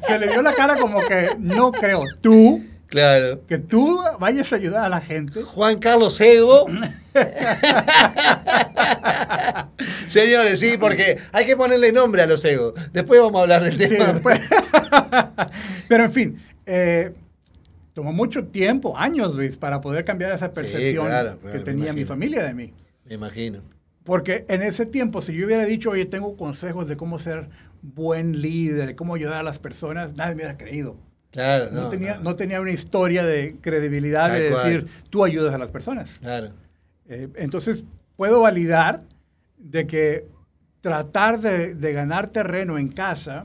se 0.06 0.18
le 0.18 0.28
vio 0.28 0.42
la 0.42 0.54
cara 0.54 0.76
como 0.76 1.00
que 1.00 1.30
no 1.38 1.72
creo. 1.72 2.04
Tú, 2.20 2.62
claro. 2.86 3.44
que 3.46 3.58
tú 3.58 4.00
vayas 4.18 4.52
a 4.52 4.56
ayudar 4.56 4.84
a 4.84 4.88
la 4.88 5.00
gente. 5.00 5.42
Juan 5.42 5.78
Carlos 5.78 6.20
Ego. 6.20 6.66
Señores, 10.08 10.60
sí, 10.60 10.76
porque 10.78 11.18
hay 11.32 11.44
que 11.44 11.56
ponerle 11.56 11.92
nombre 11.92 12.22
a 12.22 12.26
los 12.26 12.44
egos. 12.44 12.74
Después 12.92 13.20
vamos 13.20 13.40
a 13.40 13.42
hablar 13.42 13.64
del 13.64 13.76
tema. 13.76 14.20
Pero 15.88 16.04
en 16.04 16.12
fin, 16.12 16.40
eh, 16.64 17.12
tomó 17.92 18.12
mucho 18.12 18.46
tiempo, 18.46 18.96
años, 18.96 19.34
Luis, 19.34 19.56
para 19.56 19.80
poder 19.80 20.04
cambiar 20.04 20.32
esa 20.32 20.52
percepción 20.52 21.06
que 21.50 21.58
tenía 21.60 21.92
mi 21.92 22.04
familia 22.04 22.42
de 22.44 22.54
mí. 22.54 22.72
Me 23.04 23.14
imagino. 23.14 23.60
Porque 24.04 24.44
en 24.48 24.62
ese 24.62 24.86
tiempo, 24.86 25.22
si 25.22 25.32
yo 25.34 25.46
hubiera 25.46 25.64
dicho, 25.64 25.90
oye, 25.90 26.06
tengo 26.06 26.36
consejos 26.36 26.88
de 26.88 26.96
cómo 26.96 27.18
ser 27.18 27.48
buen 27.82 28.40
líder, 28.40 28.88
de 28.88 28.96
cómo 28.96 29.14
ayudar 29.14 29.40
a 29.40 29.42
las 29.42 29.58
personas, 29.58 30.16
nadie 30.16 30.34
me 30.34 30.42
hubiera 30.42 30.56
creído. 30.56 30.96
Claro, 31.30 31.70
no, 31.72 31.88
tenía, 31.88 32.18
no. 32.18 32.36
tenía 32.36 32.60
una 32.60 32.72
historia 32.72 33.24
de 33.24 33.56
credibilidad 33.60 34.30
de 34.30 34.50
decir, 34.50 34.86
tú 35.08 35.24
ayudas 35.24 35.54
a 35.54 35.58
las 35.58 35.70
personas. 35.70 36.18
Claro. 36.18 36.50
Eh, 37.08 37.28
entonces, 37.36 37.84
puedo 38.16 38.40
validar 38.40 39.02
de 39.56 39.86
que 39.86 40.26
tratar 40.82 41.40
de, 41.40 41.74
de, 41.74 41.92
ganar 41.92 42.28
terreno 42.28 42.76
en 42.76 42.88
casa 42.88 43.44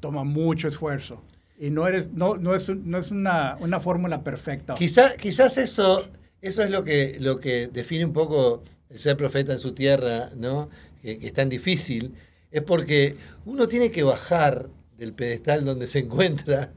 toma 0.00 0.24
mucho 0.24 0.68
esfuerzo. 0.68 1.22
Y 1.58 1.70
no, 1.70 1.86
eres, 1.86 2.10
no, 2.12 2.36
no 2.36 2.54
es, 2.54 2.68
no 2.68 2.98
es 2.98 3.10
una, 3.10 3.56
una 3.60 3.80
fórmula 3.80 4.22
perfecta. 4.22 4.74
Quizá, 4.74 5.16
quizás 5.16 5.56
eso, 5.58 6.06
eso 6.42 6.62
es 6.62 6.70
lo 6.70 6.84
que, 6.84 7.16
lo 7.18 7.40
que 7.40 7.68
define 7.68 8.04
un 8.04 8.12
poco 8.12 8.62
el 8.90 8.98
ser 8.98 9.16
profeta 9.16 9.52
en 9.52 9.58
su 9.58 9.72
tierra, 9.72 10.30
¿no? 10.36 10.68
que, 11.02 11.18
que 11.18 11.26
es 11.26 11.32
tan 11.32 11.48
difícil, 11.48 12.14
es 12.50 12.62
porque 12.62 13.16
uno 13.44 13.68
tiene 13.68 13.90
que 13.90 14.02
bajar 14.02 14.68
del 14.98 15.12
pedestal 15.12 15.64
donde 15.64 15.86
se 15.86 16.00
encuentra 16.00 16.72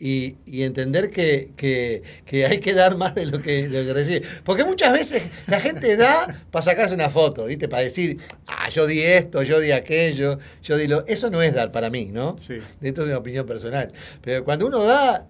y, 0.00 0.36
entender 0.62 1.10
que, 1.10 2.02
hay 2.48 2.58
que 2.58 2.74
dar 2.74 2.96
más 2.96 3.14
de 3.14 3.26
lo 3.26 3.40
que, 3.42 3.68
recibe. 3.92 4.22
Porque 4.44 4.64
muchas 4.64 4.92
veces 4.92 5.22
la 5.46 5.60
gente 5.60 5.96
da 5.96 6.44
para 6.50 6.64
sacarse 6.64 6.94
una 6.94 7.10
foto, 7.10 7.46
¿viste? 7.46 7.68
Para 7.68 7.82
decir, 7.82 8.18
ah, 8.46 8.68
yo 8.70 8.86
di 8.86 9.00
esto, 9.00 9.42
yo 9.42 9.60
di 9.60 9.72
aquello, 9.72 10.38
yo 10.62 10.76
di 10.76 10.86
lo... 10.86 11.06
Eso 11.06 11.30
no 11.30 11.42
es 11.42 11.54
dar 11.54 11.72
para 11.72 11.90
mí, 11.90 12.06
¿no? 12.12 12.36
Sí. 12.38 12.58
Esto 12.80 13.02
es 13.02 13.08
una 13.08 13.18
opinión 13.18 13.46
personal. 13.46 13.92
Pero 14.22 14.44
cuando 14.44 14.66
uno 14.66 14.84
da, 14.84 15.26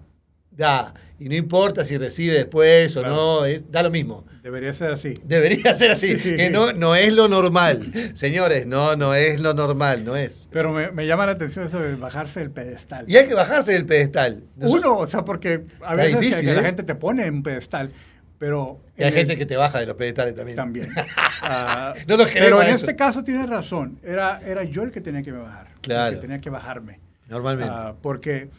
da. 0.59 0.93
Y 1.17 1.27
no 1.27 1.35
importa 1.35 1.83
si 1.83 1.97
recibe 1.97 2.33
después 2.33 2.95
o 2.95 3.03
no, 3.03 3.41
da 3.69 3.83
lo 3.83 3.91
mismo. 3.91 4.25
Debería 4.41 4.71
ser 4.71 4.91
así. 4.91 5.15
Debería 5.25 5.75
ser 5.75 5.91
así. 5.91 6.15
Que 6.17 6.49
no, 6.49 6.71
no 6.71 6.95
es 6.95 7.11
lo 7.11 7.27
normal. 7.27 7.91
Señores, 8.13 8.65
no, 8.65 8.95
no 8.95 9.13
es 9.13 9.39
lo 9.39 9.53
normal, 9.53 10.05
no 10.05 10.15
es. 10.15 10.47
Pero 10.51 10.71
me, 10.71 11.05
llama 11.05 11.25
la 11.25 11.33
atención 11.33 11.65
eso 11.65 11.79
de 11.79 11.95
bajarse 11.95 12.39
del 12.39 12.51
pedestal. 12.51 13.05
Y 13.07 13.17
hay 13.17 13.27
que 13.27 13.33
bajarse 13.33 13.73
del 13.73 13.85
pedestal. 13.85 14.43
Uno, 14.57 14.97
o 14.97 15.07
sea, 15.07 15.25
porque 15.25 15.65
a 15.81 15.95
veces 15.95 16.43
la 16.43 16.53
¿eh? 16.53 16.61
gente 16.61 16.83
te 16.83 16.95
pone 16.95 17.25
en 17.25 17.35
un 17.35 17.43
pedestal, 17.43 17.91
pero... 18.37 18.79
Y 18.97 19.03
hay 19.03 19.11
gente 19.11 19.37
que 19.37 19.45
te 19.45 19.57
baja 19.57 19.79
de 19.79 19.87
los 19.87 19.97
pedestales 19.97 20.35
también. 20.35 20.55
También. 20.55 20.87
Ah, 21.41 21.93
pero 22.05 22.61
en 22.61 22.69
este 22.69 22.97
caso 22.97 23.23
tienes 23.23 23.49
razón. 23.49 23.97
Era, 24.03 24.39
era 24.45 24.65
yo 24.65 24.83
el 24.83 24.91
que 24.91 24.99
tenía 24.99 25.21
que 25.21 25.31
me 25.31 25.39
bajar. 25.39 25.69
Claro. 25.81 26.09
El 26.09 26.15
que 26.15 26.21
tenía 26.21 26.39
que 26.39 26.49
bajarme. 26.49 26.99
Normalmente. 27.29 27.73
Ah, 27.73 27.95
porque 28.01 28.49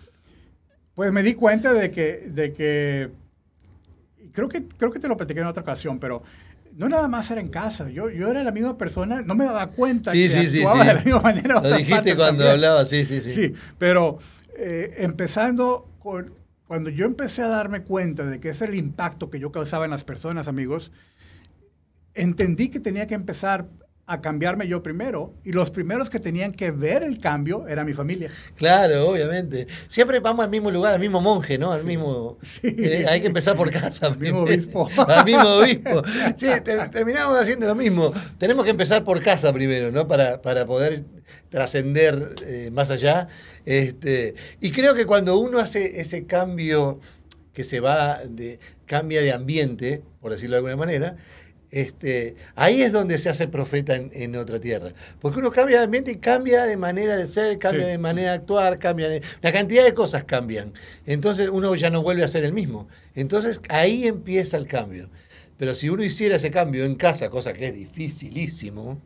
pues 1.01 1.13
me 1.13 1.23
di 1.23 1.33
cuenta 1.33 1.73
de 1.73 1.91
que, 1.91 2.29
de 2.31 2.53
que 2.53 3.09
creo 4.33 4.51
que, 4.51 4.67
creo 4.69 4.93
que 4.93 4.99
te 4.99 5.09
lo 5.09 5.17
platiqué 5.17 5.41
en 5.41 5.47
otra 5.47 5.63
ocasión, 5.63 5.99
pero 5.99 6.23
no 6.77 6.91
nada 6.91 7.09
más 7.09 7.31
era 7.31 7.41
en 7.41 7.49
casa. 7.49 7.89
Yo, 7.89 8.11
yo 8.11 8.31
era 8.31 8.45
la 8.45 8.51
misma 8.53 8.77
persona, 8.77 9.23
no 9.23 9.35
me 9.35 9.47
daba 9.47 9.69
cuenta 9.69 10.11
sí, 10.11 10.25
que 10.25 10.47
sí, 10.47 10.59
actuaba 10.59 10.85
de 10.85 10.93
la 10.93 11.01
misma 11.01 11.21
manera. 11.23 11.63
Lo 11.63 11.75
dijiste 11.75 12.15
cuando 12.17 12.47
hablaba, 12.47 12.85
sí, 12.85 13.07
sí, 13.07 13.23
sí. 13.23 13.31
Sí, 13.33 13.55
pero 13.79 14.19
eh, 14.59 14.97
empezando 14.99 15.89
con, 16.01 16.35
cuando 16.67 16.91
yo 16.91 17.07
empecé 17.07 17.45
a 17.45 17.49
darme 17.49 17.81
cuenta 17.81 18.27
de 18.27 18.39
que 18.39 18.51
ese 18.51 18.65
es 18.65 18.69
el 18.69 18.77
impacto 18.77 19.31
que 19.31 19.41
yo 19.41 19.51
causaba 19.51 19.87
en 19.87 19.93
las 19.93 20.05
personas, 20.05 20.49
amigos, 20.49 20.93
entendí 22.13 22.69
que 22.69 22.79
tenía 22.79 23.07
que 23.07 23.15
empezar 23.15 23.69
a 24.11 24.21
cambiarme 24.21 24.67
yo 24.67 24.83
primero. 24.83 25.35
Y 25.45 25.53
los 25.53 25.71
primeros 25.71 26.11
que 26.11 26.19
tenían 26.19 26.51
que 26.51 26.73
ver 26.73 27.05
el 27.05 27.21
cambio 27.21 27.69
era 27.69 27.85
mi 27.85 27.95
familia. 27.95 28.29
Claro, 28.57 29.11
obviamente. 29.11 29.69
Siempre 29.87 30.19
vamos 30.19 30.45
al 30.45 30.51
mismo 30.51 30.69
lugar, 30.69 30.95
al 30.95 31.01
mismo 31.01 31.21
monje, 31.21 31.57
¿no? 31.57 31.71
Al 31.71 31.85
mismo. 31.85 32.37
Sí. 32.43 32.75
Eh, 32.77 33.07
hay 33.09 33.21
que 33.21 33.29
empezar 33.29 33.57
por 33.57 33.71
casa. 33.71 34.09
Al 34.09 34.19
mismo 34.19 34.41
obispo. 34.41 34.89
al 35.07 35.25
mismo 35.25 35.49
obispo. 35.59 36.03
Sí, 36.37 36.47
terminamos 36.91 37.39
haciendo 37.39 37.67
lo 37.67 37.75
mismo. 37.75 38.13
Tenemos 38.39 38.65
que 38.65 38.71
empezar 38.71 39.05
por 39.05 39.23
casa 39.23 39.53
primero, 39.53 39.93
¿no? 39.93 40.09
Para, 40.09 40.43
para 40.43 40.67
poder 40.67 41.05
trascender 41.49 42.35
eh, 42.45 42.71
más 42.73 42.91
allá. 42.91 43.29
Este, 43.65 44.35
y 44.61 44.73
creo 44.73 44.95
que 44.95 45.05
cuando 45.07 45.39
uno 45.39 45.59
hace 45.59 46.01
ese 46.01 46.27
cambio 46.27 46.99
que 47.53 47.63
se 47.63 47.79
va 47.79 48.23
de. 48.29 48.59
cambia 48.87 49.23
de 49.23 49.33
ambiente, 49.33 50.03
por 50.21 50.33
decirlo 50.33 50.55
de 50.55 50.59
alguna 50.59 50.77
manera 50.77 51.17
este, 51.71 52.35
ahí 52.57 52.83
es 52.83 52.91
donde 52.93 53.19
se 53.19 53.29
hace 53.29 53.47
profeta 53.47 53.95
en, 53.95 54.37
otra 54.37 54.59
tierra. 54.59 54.93
Porque 55.21 55.39
uno 55.39 55.53
cambia 55.53 55.79
de 55.79 55.85
ambiente 55.85 56.11
y 56.11 56.17
cambia 56.17 56.65
de 56.65 56.77
manera 56.77 57.17
de 57.17 57.27
ser, 57.29 57.59
cambia 57.59 57.87
de 57.87 57.99
manera 57.99 58.31
de 58.31 58.37
actuar, 58.39 58.79
cambia 58.79 59.21
la 59.41 59.53
cantidad 59.53 59.85
de 59.85 59.95
cosas 59.95 60.25
cambian. 60.25 60.73
Entonces 61.07 61.49
uno 61.49 61.75
ya 61.77 61.91
no 61.91 62.03
vuelve 62.03 62.25
a 62.25 62.29
ser 62.29 62.45
el 62.45 62.53
mismo. 62.53 62.89
Entonces 63.15 63.61
ahí 63.69 64.07
empieza 64.07 64.57
el 64.57 64.67
cambio. 64.67 65.11
Pero 65.57 65.75
si 65.75 65.89
uno 65.91 66.03
hiciera 66.03 66.37
ese 66.37 66.51
cambio 66.51 66.85
en 66.85 66.97
casa, 66.97 67.31
cosa 67.31 67.53
que 67.53 67.67
es 67.67 67.75
dificilísimo, 67.75 69.01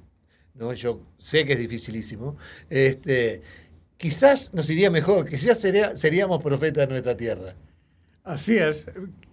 ¿no? 0.54 0.72
yo 0.72 1.00
sé 1.18 1.44
que 1.44 1.54
es 1.54 1.58
dificilísimo, 1.58 2.36
este, 2.70 3.42
quizás 3.96 4.54
nos 4.54 4.70
iría 4.70 4.90
mejor, 4.90 5.28
quizás 5.28 5.58
sería, 5.58 5.96
seríamos 5.96 6.42
profetas 6.42 6.86
de 6.86 6.92
nuestra 6.92 7.16
tierra. 7.16 7.54
Así 8.22 8.56
es. 8.56 8.88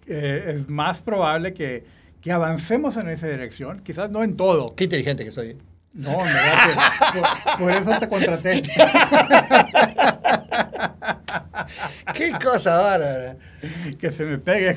Eh, 0.06 0.54
es 0.56 0.68
más 0.68 1.00
probable 1.00 1.54
que 1.54 1.84
que 2.22 2.32
avancemos 2.32 2.96
en 2.96 3.08
esa 3.08 3.26
dirección, 3.26 3.80
quizás 3.80 4.10
no 4.10 4.22
en 4.22 4.36
todo. 4.36 4.74
Qué 4.76 4.84
inteligente 4.84 5.24
que 5.24 5.32
soy. 5.32 5.48
¿eh? 5.50 5.56
No, 5.92 6.12
en 6.24 6.32
verdad 6.32 6.56
por, 7.58 7.70
eso 7.70 7.90
te 8.00 8.08
contraté. 8.08 8.62
Qué 12.14 12.32
cosa 12.42 12.78
bárbara. 12.78 13.36
Que 13.98 14.10
se 14.10 14.24
me 14.24 14.38
pegue. 14.38 14.74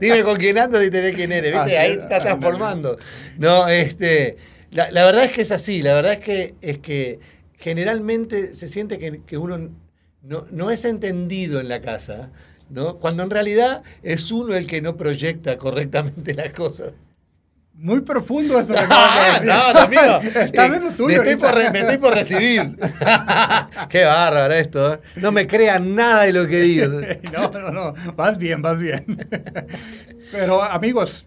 Dime 0.00 0.22
con 0.24 0.36
quién 0.36 0.58
ando 0.58 0.82
y 0.82 0.90
te 0.90 1.00
ve 1.00 1.14
quién 1.14 1.32
eres, 1.32 1.52
¿viste? 1.52 1.78
Ahí 1.78 1.92
está 1.92 2.20
transformando. 2.20 2.98
No, 3.38 3.66
este, 3.68 4.36
la, 4.72 4.90
verdad 4.90 5.24
es 5.24 5.32
que 5.32 5.42
es 5.42 5.52
así, 5.52 5.82
la 5.82 5.94
verdad 5.94 6.14
es 6.14 6.20
que, 6.20 6.54
es 6.60 6.78
que 6.80 7.20
generalmente 7.58 8.54
se 8.54 8.68
siente 8.68 8.98
que, 8.98 9.22
que 9.24 9.38
uno 9.38 9.70
no, 10.22 10.46
no 10.50 10.70
es 10.70 10.84
entendido 10.84 11.60
en 11.60 11.68
la 11.68 11.80
casa 11.80 12.30
¿no? 12.70 12.96
Cuando 12.96 13.22
en 13.22 13.30
realidad 13.30 13.82
es 14.02 14.30
uno 14.30 14.54
el 14.54 14.66
que 14.66 14.80
no 14.80 14.96
proyecta 14.96 15.58
correctamente 15.58 16.34
las 16.34 16.50
cosas. 16.50 16.92
Muy 17.74 18.02
profundo 18.02 18.60
eso. 18.60 18.74
que 18.74 19.46
no, 19.46 19.72
no, 19.72 19.88
mío. 19.88 20.20
Me 20.34 20.42
estoy, 20.44 21.36
por 21.36 21.72
me 21.72 21.78
estoy, 21.78 21.96
por 21.96 22.14
recibir. 22.14 22.76
Qué 23.88 24.04
bárbaro 24.04 24.52
esto. 24.52 24.94
¿eh? 24.94 25.00
No 25.16 25.32
me 25.32 25.46
crean 25.46 25.94
nada 25.94 26.24
de 26.24 26.32
lo 26.34 26.46
que 26.46 26.60
digo. 26.60 27.00
no, 27.32 27.50
no, 27.50 27.70
no. 27.70 27.94
Vas 28.14 28.36
bien, 28.36 28.60
vas 28.60 28.78
bien. 28.78 29.26
Pero 30.30 30.62
amigos, 30.62 31.24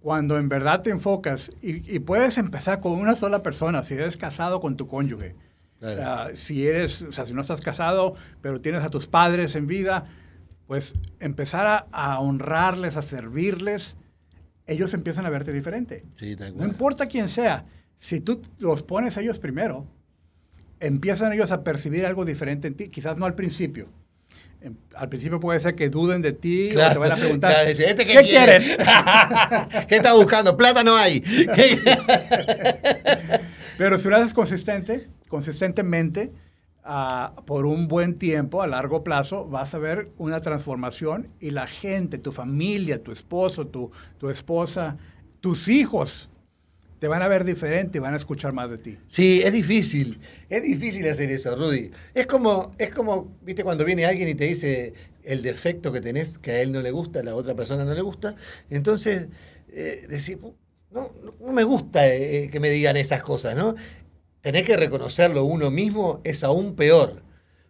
cuando 0.00 0.38
en 0.38 0.48
verdad 0.48 0.80
te 0.80 0.88
enfocas 0.88 1.50
y, 1.60 1.98
puedes 1.98 2.38
empezar 2.38 2.80
con 2.80 2.92
una 2.92 3.14
sola 3.14 3.42
persona, 3.42 3.82
si 3.84 3.92
eres 3.92 4.16
casado 4.16 4.60
con 4.60 4.76
tu 4.76 4.88
cónyuge, 4.88 5.34
ah, 5.82 6.28
si 6.32 6.66
eres, 6.66 7.02
o 7.02 7.12
sea, 7.12 7.26
si 7.26 7.34
no 7.34 7.42
estás 7.42 7.60
casado, 7.60 8.14
pero 8.40 8.62
tienes 8.62 8.82
a 8.84 8.88
tus 8.88 9.06
padres 9.06 9.54
en 9.54 9.66
vida, 9.66 10.06
pues 10.68 10.94
empezar 11.18 11.88
a, 11.90 12.20
honrarles, 12.20 12.96
a 12.98 13.02
servirles, 13.02 13.96
ellos 14.66 14.92
empiezan 14.92 15.24
a 15.24 15.30
verte 15.30 15.50
diferente. 15.50 16.04
no 16.54 16.66
importa 16.66 17.06
quién 17.06 17.30
sea, 17.30 17.64
si 17.96 18.20
tú 18.20 18.42
los 18.58 18.82
pones 18.82 19.16
ellos 19.16 19.38
primero, 19.38 19.86
empiezan 20.78 21.32
ellos 21.32 21.52
a 21.52 21.64
percibir 21.64 22.04
algo 22.04 22.26
diferente 22.26 22.68
en 22.68 22.74
ti, 22.74 22.88
quizás 22.88 23.16
no 23.16 23.24
al 23.24 23.34
principio. 23.34 23.88
Em, 24.60 24.74
al 24.94 25.08
principio 25.08 25.40
puede 25.40 25.58
ser 25.58 25.74
que 25.74 25.88
duden 25.88 26.20
de 26.20 26.32
ti 26.32 26.70
o 26.76 26.92
te 26.92 26.98
van 26.98 27.12
a 27.12 27.16
preguntar, 27.16 27.66
¿este 27.66 28.04
qué, 28.04 28.20
quieres? 28.22 28.76
¿Qué 29.88 29.96
estás 29.96 30.14
buscando? 30.14 30.54
Plata 30.54 30.84
no 30.84 30.96
hay. 30.96 31.22
Pero 33.78 33.98
si 33.98 34.08
lo 34.08 34.16
haces 34.16 34.34
consistente, 34.34 35.08
consistentemente, 35.28 36.30
por 37.44 37.66
un 37.66 37.86
buen 37.86 38.18
tiempo, 38.18 38.62
a 38.62 38.66
largo 38.66 39.04
plazo, 39.04 39.46
vas 39.46 39.74
a 39.74 39.78
ver 39.78 40.10
una 40.16 40.40
transformación 40.40 41.28
y 41.38 41.50
la 41.50 41.66
gente, 41.66 42.18
tu 42.18 42.32
familia, 42.32 43.02
tu 43.02 43.12
esposo, 43.12 43.66
tu, 43.66 43.90
tu 44.18 44.30
esposa, 44.30 44.96
tus 45.40 45.68
hijos, 45.68 46.30
te 46.98 47.06
van 47.06 47.22
a 47.22 47.28
ver 47.28 47.44
diferente 47.44 47.98
y 47.98 48.00
van 48.00 48.14
a 48.14 48.16
escuchar 48.16 48.52
más 48.52 48.70
de 48.70 48.78
ti. 48.78 48.98
Sí, 49.06 49.42
es 49.44 49.52
difícil. 49.52 50.18
Es 50.48 50.62
difícil 50.62 51.08
hacer 51.08 51.30
eso, 51.30 51.54
Rudy. 51.54 51.90
Es 52.14 52.26
como, 52.26 52.72
es 52.78 52.90
como, 52.90 53.36
viste, 53.42 53.62
cuando 53.62 53.84
viene 53.84 54.04
alguien 54.04 54.28
y 54.28 54.34
te 54.34 54.44
dice 54.44 54.94
el 55.22 55.42
defecto 55.42 55.92
que 55.92 56.00
tenés, 56.00 56.38
que 56.38 56.52
a 56.52 56.62
él 56.62 56.72
no 56.72 56.80
le 56.80 56.90
gusta, 56.90 57.20
a 57.20 57.22
la 57.22 57.34
otra 57.34 57.54
persona 57.54 57.84
no 57.84 57.94
le 57.94 58.00
gusta. 58.00 58.34
Entonces, 58.70 59.28
eh, 59.68 60.06
decir, 60.08 60.40
no, 60.90 61.12
no, 61.40 61.52
me 61.52 61.64
gusta 61.64 62.08
eh, 62.08 62.48
que 62.50 62.60
me 62.60 62.70
digan 62.70 62.96
esas 62.96 63.22
cosas, 63.22 63.54
¿no? 63.54 63.74
Tener 64.48 64.64
que 64.64 64.78
reconocerlo 64.78 65.44
uno 65.44 65.70
mismo 65.70 66.22
es 66.24 66.42
aún 66.42 66.74
peor, 66.74 67.22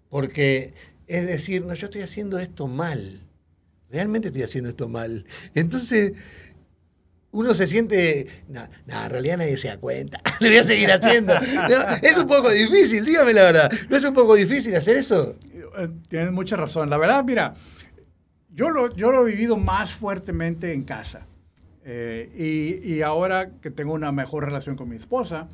porque 0.08 0.74
es 1.08 1.26
decir, 1.26 1.64
no, 1.64 1.74
yo 1.74 1.86
estoy 1.86 2.02
haciendo 2.02 2.38
esto 2.38 2.68
mal, 2.68 3.20
realmente 3.90 4.28
estoy 4.28 4.44
haciendo 4.44 4.70
esto 4.70 4.88
mal. 4.88 5.24
Entonces, 5.56 6.12
uno 7.32 7.52
se 7.52 7.66
siente, 7.66 8.28
no, 8.46 8.62
en 8.86 9.10
realidad 9.10 9.38
nadie 9.38 9.56
se 9.56 9.66
da 9.66 9.78
cuenta, 9.78 10.20
lo 10.40 10.46
voy 10.46 10.58
a 10.58 10.62
seguir 10.62 10.92
haciendo. 10.92 11.34
es 12.00 12.16
un 12.16 12.28
poco 12.28 12.48
difícil, 12.48 13.04
dígame 13.04 13.32
la 13.32 13.42
verdad, 13.42 13.72
¿no 13.90 13.96
es 13.96 14.04
un 14.04 14.14
poco 14.14 14.36
difícil 14.36 14.76
hacer 14.76 14.98
eso? 14.98 15.34
Eh, 15.78 15.88
tienes 16.06 16.30
mucha 16.30 16.54
razón, 16.54 16.88
la 16.90 16.96
verdad, 16.96 17.24
mira, 17.24 17.54
yo 18.54 18.70
lo, 18.70 18.94
yo 18.94 19.10
lo 19.10 19.26
he 19.26 19.32
vivido 19.32 19.56
más 19.56 19.92
fuertemente 19.92 20.72
en 20.72 20.84
casa. 20.84 21.26
Eh, 21.84 22.30
y, 22.84 22.88
y 22.88 23.02
ahora 23.02 23.50
que 23.60 23.72
tengo 23.72 23.94
una 23.94 24.12
mejor 24.12 24.44
relación 24.44 24.76
con 24.76 24.88
mi 24.88 24.94
esposa, 24.94 25.48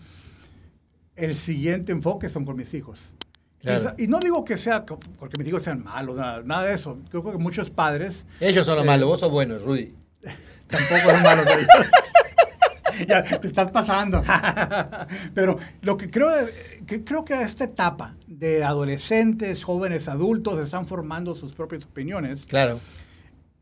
el 1.16 1.34
siguiente 1.34 1.92
enfoque 1.92 2.28
son 2.28 2.44
con 2.44 2.56
mis 2.56 2.72
hijos. 2.74 3.14
Y 3.96 4.08
no 4.08 4.20
digo 4.20 4.44
que 4.44 4.58
sea, 4.58 4.84
porque 4.84 5.38
me 5.38 5.44
digo 5.44 5.58
sean 5.58 5.82
malos, 5.82 6.16
nada, 6.44 6.64
de 6.64 6.74
eso. 6.74 6.98
Yo 7.12 7.22
creo 7.22 7.32
que 7.32 7.38
muchos 7.38 7.70
padres... 7.70 8.26
Ellos 8.40 8.66
son 8.66 8.76
los 8.76 8.84
malos, 8.84 9.08
vos 9.08 9.20
sos 9.20 9.30
bueno, 9.30 9.58
Rudy. 9.58 9.94
Tampoco 10.66 11.10
son 11.10 11.22
malos 11.22 11.46
ellos. 11.56 11.68
ya 13.08 13.22
te 13.22 13.48
estás 13.48 13.70
pasando. 13.70 14.22
Pero 15.34 15.58
lo 15.82 15.96
que 15.96 16.10
creo, 16.10 16.28
que 16.86 17.04
creo 17.04 17.24
que 17.24 17.34
a 17.34 17.42
esta 17.42 17.64
etapa 17.64 18.16
de 18.26 18.64
adolescentes, 18.64 19.64
jóvenes, 19.64 20.08
adultos, 20.08 20.58
están 20.58 20.86
formando 20.86 21.34
sus 21.34 21.52
propias 21.52 21.84
opiniones. 21.84 22.44
Claro. 22.46 22.80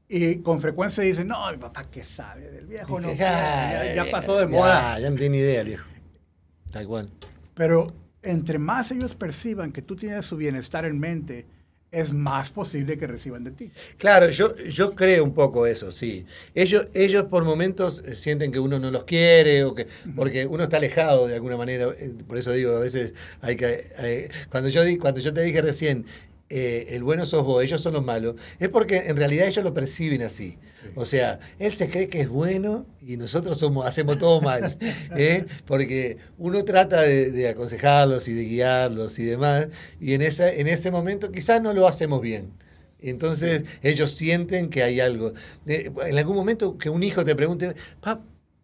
Y 0.09 0.37
con 0.39 0.61
frecuencia 0.61 1.03
dicen, 1.03 1.29
no, 1.29 1.51
mi 1.51 1.57
papá, 1.57 1.87
¿qué 1.91 2.05
sabe 2.05 2.51
del 2.51 2.67
viejo? 2.67 3.01
No, 3.01 3.15
ya, 3.15 4.05
pasó 4.11 4.37
de 4.39 4.47
moda. 4.47 4.99
Ya, 4.99 5.09
no 5.09 5.17
tiene 5.17 5.39
idea 5.39 5.63
viejo. 5.63 5.87
Tal 6.71 6.87
cual. 6.87 7.09
Pero 7.55 7.87
entre 8.23 8.59
más 8.59 8.91
ellos 8.91 9.15
perciban 9.15 9.73
que 9.73 9.83
tú 9.83 9.97
tienes 9.97 10.27
su 10.27 10.37
bienestar 10.37 10.85
en 10.85 10.99
mente, 10.99 11.47
es 11.91 12.13
más 12.13 12.49
posible 12.49 12.97
que 12.97 13.07
reciban 13.07 13.45
de 13.45 13.51
ti. 13.51 13.71
Claro, 13.99 14.31
yo, 14.31 14.57
yo 14.57 14.95
creo 14.95 15.23
un 15.23 15.35
poco 15.35 15.67
eso, 15.67 15.93
sí. 15.93 16.25
Ellos, 16.55 16.89
ellos 16.95 17.25
por 17.25 17.45
momentos 17.45 18.03
eh, 18.07 18.15
sienten 18.15 18.51
que 18.51 18.59
uno 18.59 18.79
no 18.79 18.91
los 18.91 19.05
quiere, 19.05 19.65
o 19.65 19.75
que, 19.75 19.87
porque 20.17 20.47
uno 20.47 20.65
está 20.65 20.79
alejado 20.79 21.27
de 21.27 21.35
alguna 21.35 21.59
manera. 21.59 21.89
Eh, 21.99 22.15
por 22.27 22.39
eso 22.39 22.53
digo, 22.53 22.77
a 22.77 22.81
veces 22.81 23.13
hay 23.43 23.57
que... 23.57 24.31
cuando, 24.51 24.71
yo, 24.71 24.81
cuando 24.99 25.21
yo 25.21 25.35
te 25.35 25.43
dije 25.43 25.61
recién, 25.61 26.07
eh, 26.55 26.95
el 26.97 27.03
bueno 27.03 27.25
sos 27.25 27.45
vos, 27.47 27.65
ellos 27.65 27.81
son 27.81 27.95
los 27.95 28.05
malos, 28.05 28.35
es 28.59 28.69
porque 28.69 29.05
en 29.07 29.17
realidad 29.17 29.49
ellos 29.49 29.65
lo 29.65 29.73
perciben 29.73 30.21
así. 30.21 30.59
O 30.95 31.07
sea, 31.07 31.41
él 31.59 31.75
se 31.75 31.89
cree 31.89 32.11
que 32.11 32.21
es 32.21 32.29
bueno 32.29 32.85
y 33.01 33.17
nosotros 33.17 33.59
somos, 33.59 33.87
hacemos 33.87 34.19
todo 34.19 34.43
mal. 34.43 34.77
¿eh? 35.17 35.47
Porque 35.65 36.19
uno 36.37 36.63
trata 36.63 37.01
de, 37.01 37.49
aconsejarlos 37.49 38.29
y 38.29 38.35
de 38.35 38.45
guiarlos 38.45 39.19
y 39.19 39.25
demás, 39.25 39.69
y 39.99 40.13
en, 40.13 40.21
esa, 40.21 40.53
en 40.53 40.67
ese 40.67 40.91
momento 40.91 41.33
quizás 41.33 41.63
no 41.63 41.73
lo 41.73 41.89
hacemos 41.89 42.21
bien. 42.21 42.53
Entonces 42.99 43.65
ellos 43.83 44.13
sienten 44.13 44.69
que 44.69 44.83
hay 44.83 45.01
algo. 45.01 45.33
en 45.65 46.19
algún 46.19 46.37
momento 46.37 46.77
que 46.77 46.91
un 46.91 47.03
hijo 47.03 47.25
te 47.25 47.35
pregunte, 47.35 47.75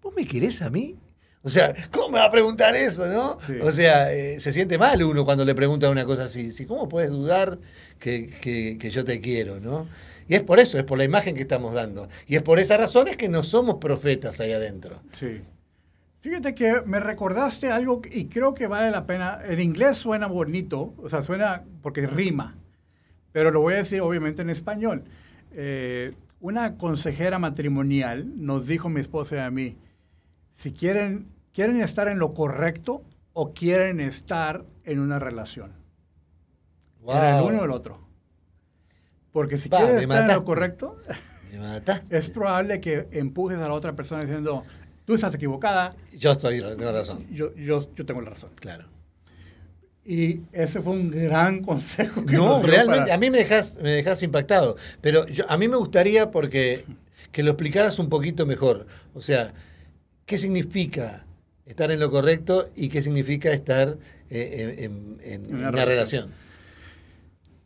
¿vos 0.03 0.13
me 0.15 0.27
querés 0.27 0.61
a 0.61 0.69
mí? 0.69 0.99
O 1.49 1.51
sea, 1.51 1.75
¿cómo 1.91 2.11
me 2.11 2.19
va 2.19 2.27
a 2.27 2.31
preguntar 2.31 2.77
eso, 2.77 3.09
no? 3.09 3.39
O 3.63 3.73
sea, 3.73 4.13
eh, 4.13 4.39
se 4.39 4.53
siente 4.53 4.77
mal 4.77 5.03
uno 5.03 5.25
cuando 5.25 5.47
le 5.47 5.55
pregunta 5.55 5.89
una 5.89 6.05
cosa 6.05 6.25
así. 6.25 6.51
¿Cómo 6.67 6.91
puedes 6.91 7.09
dudar 7.09 7.59
que, 7.99 8.77
yo 8.93 9.03
te 9.03 9.19
quiero, 9.23 9.59
no? 9.59 9.87
Y 10.29 10.35
es 10.35 10.43
por 10.43 10.61
eso, 10.61 10.77
es 10.77 10.85
por 10.85 10.99
la 10.99 11.05
imagen 11.05 11.35
que 11.35 11.41
estamos 11.41 11.73
dando. 11.73 12.11
Y 12.27 12.37
es 12.37 12.43
por 12.43 12.59
esas 12.59 12.79
razones 12.79 13.17
que 13.17 13.31
no 13.31 13.43
somos 13.45 13.77
profetas 13.77 14.41
ahí 14.41 14.53
adentro. 14.53 15.01
Sí. 15.19 15.41
Fíjate 16.21 16.55
que 16.55 16.83
me 16.85 17.01
recordaste 17.01 17.71
algo 17.71 18.03
y 18.13 18.27
creo 18.27 18.53
que 18.53 18.67
vale 18.67 18.91
la 18.91 19.07
pena. 19.07 19.41
En 19.43 19.59
inglés 19.59 19.97
suena 19.97 20.27
bonito, 20.27 20.93
o 20.99 21.09
sea, 21.09 21.23
suena 21.23 21.63
porque 21.81 22.07
rima, 22.07 22.59
pero 23.33 23.51
lo 23.51 23.63
voy 23.63 23.73
a 23.73 23.79
decir 23.79 24.03
obviamente 24.03 24.43
en 24.43 24.51
español. 24.51 25.05
Eh, 25.53 26.13
una 26.41 26.77
consejera 26.77 27.39
matrimonial 27.39 28.27
nos 28.37 28.67
dijo 28.67 28.91
mi 28.91 29.01
esposa 29.01 29.37
y 29.37 29.39
a 29.39 29.51
mí, 29.51 29.79
si 30.53 30.73
quieren, 30.73 31.38
quieren 31.59 31.83
estar 31.83 32.07
en 32.07 32.21
lo 32.21 32.35
correcto 32.35 33.03
o 33.33 33.53
quieren 33.53 33.99
estar 33.99 34.65
en 34.85 35.01
una 35.01 35.19
relación. 35.19 35.73
Wow. 37.01 37.17
En 37.17 37.25
el 37.25 37.43
uno 37.43 37.63
o 37.63 37.65
el 37.65 37.73
otro. 37.73 37.99
Porque 39.33 39.59
si 39.59 39.69
quieres 39.69 40.03
estar 40.03 40.31
en 40.31 40.37
lo 40.37 40.45
correcto, 40.45 40.99
es 42.11 42.31
probable 42.31 42.81
que 42.81 43.09
empujes 43.11 43.59
a 43.59 43.67
la 43.67 43.75
otra 43.75 43.97
persona 43.97 44.23
diciendo, 44.23 44.63
tú 45.05 45.17
estás 45.17 45.35
equivocada. 45.35 45.97
Yo 46.17 46.31
estoy, 46.31 46.61
tengo 46.61 46.93
razón. 46.93 47.27
Yo, 47.33 47.53
yo, 47.57 47.93
yo 47.93 48.07
tengo 48.07 48.21
la 48.21 48.31
razón. 48.31 48.51
Claro. 48.55 48.85
Y 50.05 50.43
ese 50.53 50.81
fue 50.81 50.93
un 50.93 51.11
gran 51.11 51.61
consejo 51.65 52.25
que 52.25 52.37
No, 52.37 52.63
realmente, 52.63 53.11
a 53.11 53.19
mí 53.19 53.31
me 53.31 53.39
dejas, 53.39 53.81
me 53.83 53.91
dejas 53.91 54.23
impactado. 54.23 54.77
Pero 55.01 55.27
a 55.49 55.57
mí 55.57 55.67
me 55.67 55.77
gustaría 55.77 56.31
porque 56.31 56.85
que 57.33 57.43
lo 57.43 57.51
explicaras 57.51 57.99
un 57.99 58.09
poquito 58.09 58.47
mejor. 58.47 58.87
O 59.13 59.21
sea, 59.21 59.53
¿Qué 60.29 60.37
significa 60.37 61.25
estar 61.69 61.91
en 61.91 62.01
lo 62.01 62.11
correcto 62.11 62.69
y 62.75 62.89
qué 62.89 63.03
significa 63.03 63.53
estar 63.53 63.97
eh, 64.31 64.89
en, 65.23 65.55
una, 65.55 65.85
relación? 65.85 66.31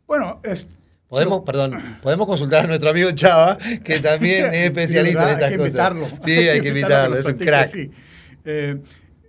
Bueno, 0.05 0.41
es, 0.43 0.67
Podemos, 1.07 1.41
perdón, 1.41 1.77
podemos 2.01 2.25
consultar 2.25 2.65
a 2.65 2.67
nuestro 2.67 2.89
amigo 2.89 3.11
Chava, 3.11 3.57
que 3.83 3.99
también 3.99 4.47
es 4.53 4.65
especialista 4.65 5.23
en 5.23 5.29
estas 5.29 5.51
hay 5.51 5.57
que 5.57 5.63
Invitarlo. 5.63 6.07
Sí, 6.25 6.31
hay, 6.31 6.61
que 6.61 6.67
invitarlo, 6.69 7.17
es 7.17 7.25
un 7.27 7.33
crack. 7.33 7.91
Eh, 8.45 8.81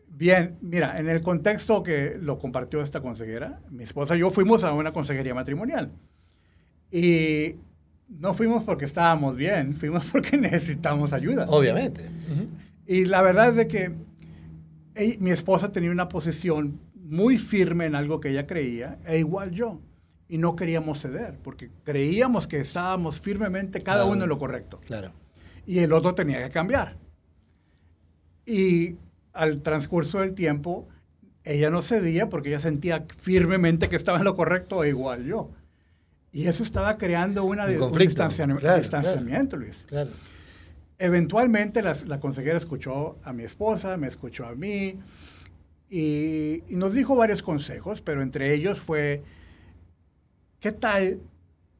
bien, 0.08 0.56
mira, 0.62 0.98
en 0.98 1.08
el 1.10 1.20
contexto 1.20 1.82
que 1.82 2.16
lo 2.18 2.38
compartió 2.38 2.80
esta 2.80 3.00
consejera, 3.00 3.60
mi 3.70 3.84
esposa 3.84 4.16
y 4.16 4.20
yo 4.20 4.30
fuimos 4.30 4.64
a 4.64 4.72
una 4.72 4.92
consejería 4.92 5.34
matrimonial. 5.34 5.92
Y 6.90 7.56
no 8.08 8.32
fuimos 8.32 8.64
porque 8.64 8.87
estábamos 8.87 9.37
bien, 9.37 9.76
fuimos 9.76 10.06
porque 10.12 10.38
necesitamos 10.38 11.12
ayuda. 11.12 11.44
Obviamente. 11.48 12.08
Y 12.87 13.04
la 13.04 13.20
verdad 13.20 13.50
es 13.50 13.56
de 13.56 13.68
que 13.68 13.92
mi 15.18 15.30
esposa 15.30 15.72
tenía 15.72 15.90
una 15.90 16.09
posición 16.09 16.80
muy 16.94 17.38
firme 17.38 17.87
en 17.87 17.94
algo 17.94 18.20
que 18.20 18.30
ella 18.30 18.46
creía, 18.46 18.98
e 19.07 19.18
igual 19.18 19.50
yo. 19.50 19.80
Y 20.28 20.38
no 20.38 20.57
queríamos 20.57 21.00
ceder, 21.00 21.38
porque 21.42 21.70
creíamos 21.85 22.46
que 22.46 22.61
estábamos 22.61 23.20
firmemente 23.20 23.83
cada 23.83 24.04
uno 24.07 24.24
en 24.24 24.28
lo 24.28 24.38
correcto. 24.38 24.80
Claro. 24.87 25.12
Y 25.66 25.80
el 25.80 25.92
otro 25.92 26.14
tenía 26.14 26.42
que 26.42 26.50
cambiar. 26.50 26.96
Y 28.46 28.96
al 29.33 29.62
transcurso 29.62 30.20
del 30.20 30.35
tiempo, 30.35 30.88
ella 31.44 31.70
no 31.70 31.83
cedía 31.83 32.28
porque 32.28 32.48
ella 32.48 32.61
sentía 32.61 33.04
firmemente 33.18 33.88
que 33.88 33.96
estaba 33.96 34.18
en 34.18 34.24
lo 34.24 34.35
correcto, 34.35 34.83
e 34.83 34.88
igual 34.88 35.24
yo. 35.24 35.50
Y 36.33 36.48
eso 36.48 36.62
estaba 36.62 36.96
creando 36.96 37.44
una, 37.44 37.66
un, 37.66 37.96
distanciamiento, 37.96 39.57
Luis. 39.57 39.85
Claro. 39.87 40.11
Eventualmente 40.98 41.83
la 41.83 42.20
consejera 42.20 42.57
escuchó 42.57 43.18
a 43.24 43.33
mi 43.33 43.42
esposa, 43.42 43.96
me 43.96 44.07
escuchó 44.07 44.46
a 44.46 44.54
mí 44.54 45.00
y, 45.90 46.62
nos 46.70 46.92
dijo 46.92 47.14
varios 47.14 47.42
consejos, 47.42 48.00
pero 48.00 48.22
entre 48.22 48.54
ellos 48.54 48.80
fue, 48.80 49.22
¿qué 50.61 50.72
tal 50.72 51.20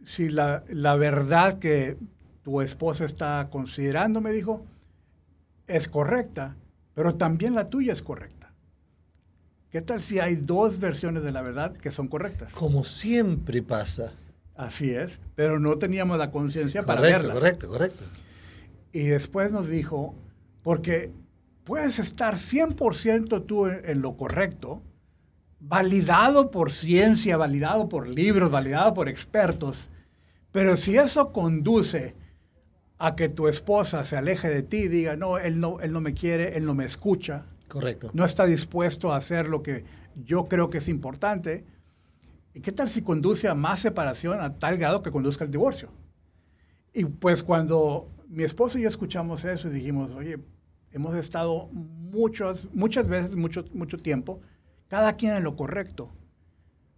si 0.05 0.29
la, 0.29 0.65
la 0.69 0.97
verdad 0.97 1.59
que 1.59 1.97
tu 2.43 2.61
esposa 2.61 3.05
está 3.05 3.49
considerando, 3.51 4.21
me 4.21 4.33
dijo, 4.33 4.65
es 5.67 5.89
correcta, 5.89 6.57
pero 6.95 7.17
también 7.17 7.55
la 7.55 7.71
tuya 7.71 7.93
es 7.93 8.03
correcta? 8.03 8.53
¿Qué 9.71 9.83
tal 9.83 10.01
si 10.01 10.21
hay 10.21 10.37
dos 10.37 10.79
versiones 10.79 11.25
de 11.25 11.33
la 11.33 11.43
verdad 11.43 11.77
que 11.77 11.91
son 11.91 12.07
correctas? 12.07 12.53
Como 12.53 12.85
siempre 12.85 13.61
pasa. 13.63 14.13
Así 14.55 14.91
es, 14.91 15.19
pero 15.35 15.59
no 15.59 15.79
teníamos 15.79 16.17
la 16.19 16.31
conciencia 16.31 16.85
para 16.85 17.01
verlas. 17.01 17.35
Correcto, 17.35 17.67
correcto. 17.67 18.05
Y 18.95 19.09
después 19.09 19.51
nos 19.51 19.69
dijo, 19.69 20.15
porque 20.63 21.11
puedes 21.65 21.99
estar 21.99 22.35
100% 22.35 23.45
tú 23.45 23.67
en, 23.67 24.01
lo 24.01 24.17
correcto, 24.17 24.83
validado 25.59 26.53
por 26.53 26.71
ciencia, 26.71 27.37
validado 27.37 27.89
por 27.89 28.07
libros, 28.07 28.53
validado 28.53 28.95
por 28.95 29.09
expertos, 29.09 29.91
pero 30.53 30.77
si 30.77 30.97
eso 30.97 31.33
conduce 31.33 32.15
a 32.99 33.17
que 33.17 33.29
tu 33.29 33.49
esposa 33.49 34.05
se 34.05 34.17
aleje 34.17 34.49
de 34.49 34.63
ti 34.63 34.77
y 34.77 34.89
diga, 34.89 35.17
no, 35.17 35.39
él 35.39 35.59
no, 35.59 35.81
él 35.81 35.93
no 35.93 36.01
me 36.01 36.15
quiere, 36.15 36.57
él 36.57 36.65
no 36.65 36.77
me 36.77 36.85
escucha, 36.85 37.47
Correcto. 37.67 38.11
no 38.13 38.25
está 38.25 38.47
dispuesto 38.47 39.13
a 39.13 39.17
hacer 39.17 39.49
lo 39.49 39.65
que 39.65 39.85
yo 40.25 40.45
creo 40.45 40.71
que 40.71 40.79
es 40.79 40.89
importante, 40.89 41.65
¿y 42.55 42.61
qué 42.61 42.71
tal 42.71 42.89
si 42.89 43.03
conduce 43.03 43.49
a 43.49 43.57
más 43.57 43.81
separación 43.81 44.41
a 44.41 44.55
tal 44.55 44.79
grado 44.79 45.03
que 45.03 45.11
conduzca 45.11 45.43
al 45.43 45.51
divorcio? 45.51 45.89
Y 46.93 47.07
pues 47.07 47.43
cuando 47.43 48.14
mi 48.35 48.45
esposo 48.45 48.79
y 48.79 48.83
yo 48.83 48.89
escuchamos 48.89 49.45
eso 49.45 49.69
y 49.69 49.71
dijimos, 49.71 50.11
oye, 50.11 50.39
hemos 50.93 51.15
estado 51.15 51.69
muchas, 51.73 52.67
muchas 52.73 53.09
veces, 53.09 53.37
mucho, 53.37 53.65
mucho 53.73 53.97
tiempo, 53.97 54.41
cada 54.89 55.13
quien 55.15 55.35
en 55.35 55.45
lo 55.45 55.57
correcto, 55.57 56.11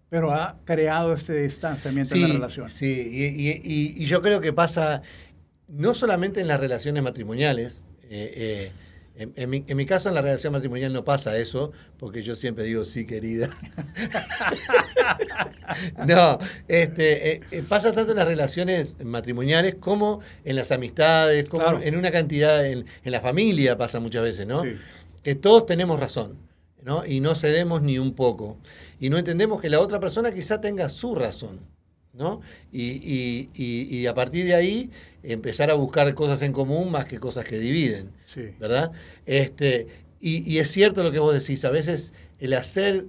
pero 0.09 0.33
ha 0.33 0.59
creado 0.65 1.13
este 1.13 1.43
distanciamiento 1.43 2.15
en 2.15 2.23
la 2.23 2.29
relación. 2.29 2.71
Sí, 2.71 3.09
y, 3.13 4.03
y, 4.03 4.07
yo 4.07 4.23
creo 4.23 4.41
que 4.41 4.53
pasa 4.53 5.03
no 5.69 5.95
solamente 5.95 6.41
en 6.41 6.49
las 6.49 6.61
relaciones 6.61 7.03
matrimoniales, 7.03 7.87
eh, 8.03 8.33
eh, 8.37 8.73
en, 9.19 9.77
mi, 9.77 9.87
caso, 9.87 10.11
en 10.11 10.15
la 10.15 10.21
relación 10.21 10.53
matrimonial 10.53 10.93
no 10.93 11.03
pasa 11.05 11.39
eso, 11.39 11.73
porque 11.99 12.23
yo 12.23 12.35
siempre 12.35 12.65
digo 12.65 12.85
sí, 12.85 13.07
querida. 13.07 13.49
no, 16.07 16.39
este, 16.69 17.33
eh, 17.33 17.41
eh, 17.51 17.63
pasa 17.67 17.93
tanto 17.93 18.13
en 18.13 18.19
las 18.19 18.29
relaciones 18.29 18.99
matrimoniales 19.03 19.77
como 19.77 20.21
en 20.45 20.57
las 20.57 20.71
amistades, 20.71 21.49
como 21.49 21.81
en 21.81 21.97
una 21.97 22.11
cantidad, 22.11 22.67
en, 22.67 22.85
la 23.05 23.21
familia 23.21 23.79
pasa 23.79 24.01
muchas 24.01 24.23
veces, 24.23 24.47
¿no? 24.47 24.63
Que 25.23 25.35
todos 25.35 25.65
tenemos 25.65 25.99
razón, 25.99 26.37
¿no? 26.83 27.07
Y 27.07 27.21
no 27.21 27.35
cedemos 27.35 27.81
ni 27.83 27.99
un 27.99 28.13
poco. 28.13 28.59
Y 29.01 29.09
no 29.09 29.17
entendemos 29.17 29.63
que 29.63 29.71
la 29.71 29.81
otra 29.81 29.99
persona 29.99 30.33
quizá 30.33 30.61
tenga 30.61 30.91
su 30.91 31.15
razón. 31.15 31.61
¿No? 32.17 32.41
Y, 32.73 34.07
a 34.07 34.15
partir 34.15 34.47
de 34.47 34.55
ahí 34.55 34.91
empezar 35.23 35.71
a 35.71 35.75
buscar 35.75 36.13
cosas 36.15 36.43
en 36.43 36.53
común 36.53 36.91
más 36.91 37.07
que 37.07 37.19
cosas 37.19 37.45
que 37.45 37.59
dividen, 37.59 38.11
¿verdad? 38.59 38.93
Este, 39.27 39.87
y, 40.21 40.59
es 40.59 40.71
cierto 40.71 41.03
lo 41.03 41.13
que 41.13 41.19
vos 41.19 41.35
decís, 41.35 41.65
a 41.65 41.71
veces 41.71 42.13
el 42.39 42.55
hacer, 42.55 43.07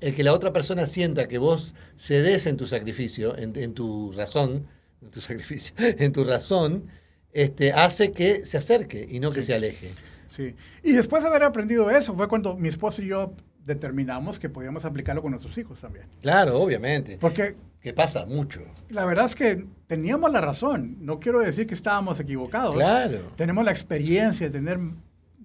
el 0.00 0.14
que 0.14 0.22
la 0.22 0.32
otra 0.32 0.52
persona 0.52 0.86
sienta 0.86 1.28
que 1.28 1.38
vos 1.38 1.74
cedes 1.96 2.46
en 2.46 2.56
tu 2.56 2.66
sacrificio, 2.66 3.36
en, 3.36 3.74
tu 3.74 4.12
razón, 4.12 4.66
en 5.02 5.10
tu 5.10 5.20
sacrificio, 5.20 5.74
en 5.78 6.12
tu 6.12 6.24
razón, 6.24 6.88
este, 7.32 7.72
hace 7.72 8.12
que 8.12 8.46
se 8.46 8.58
acerque 8.58 9.06
y 9.10 9.20
no 9.20 9.32
que 9.32 9.42
se 9.42 9.54
aleje. 9.54 9.92
Sí. 10.28 10.54
Y 10.82 10.92
después 10.92 11.22
de 11.22 11.28
haber 11.28 11.42
aprendido 11.42 11.90
eso, 11.90 12.14
fue 12.14 12.28
cuando 12.28 12.56
mi 12.56 12.68
esposo 12.68 13.02
y 13.02 13.08
yo 13.08 13.34
determinamos 13.64 14.38
que 14.38 14.48
podíamos 14.48 14.84
aplicarlo 14.84 15.22
con 15.22 15.32
nuestros 15.32 15.56
hijos 15.58 15.80
también. 15.80 16.06
Claro, 16.20 16.60
obviamente. 16.60 17.18
Porque... 17.18 17.56
Que 17.80 17.92
pasa 17.92 18.26
mucho. 18.26 18.62
La 18.88 19.04
verdad 19.04 19.26
es 19.26 19.34
que 19.34 19.64
teníamos 19.86 20.32
la 20.32 20.40
razón. 20.40 20.96
No 21.00 21.20
quiero 21.20 21.40
decir 21.40 21.66
que 21.66 21.74
estábamos 21.74 22.18
equivocados. 22.18 22.74
Claro. 22.74 23.18
Tenemos 23.36 23.64
la 23.64 23.70
experiencia 23.70 24.48
de 24.48 24.52
tener 24.52 24.78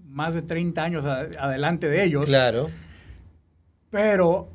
más 0.07 0.33
de 0.33 0.41
30 0.41 0.83
años 0.83 1.05
adelante 1.05 1.87
de 1.87 2.03
ellos. 2.03 2.25
Claro. 2.25 2.69
Pero 3.89 4.49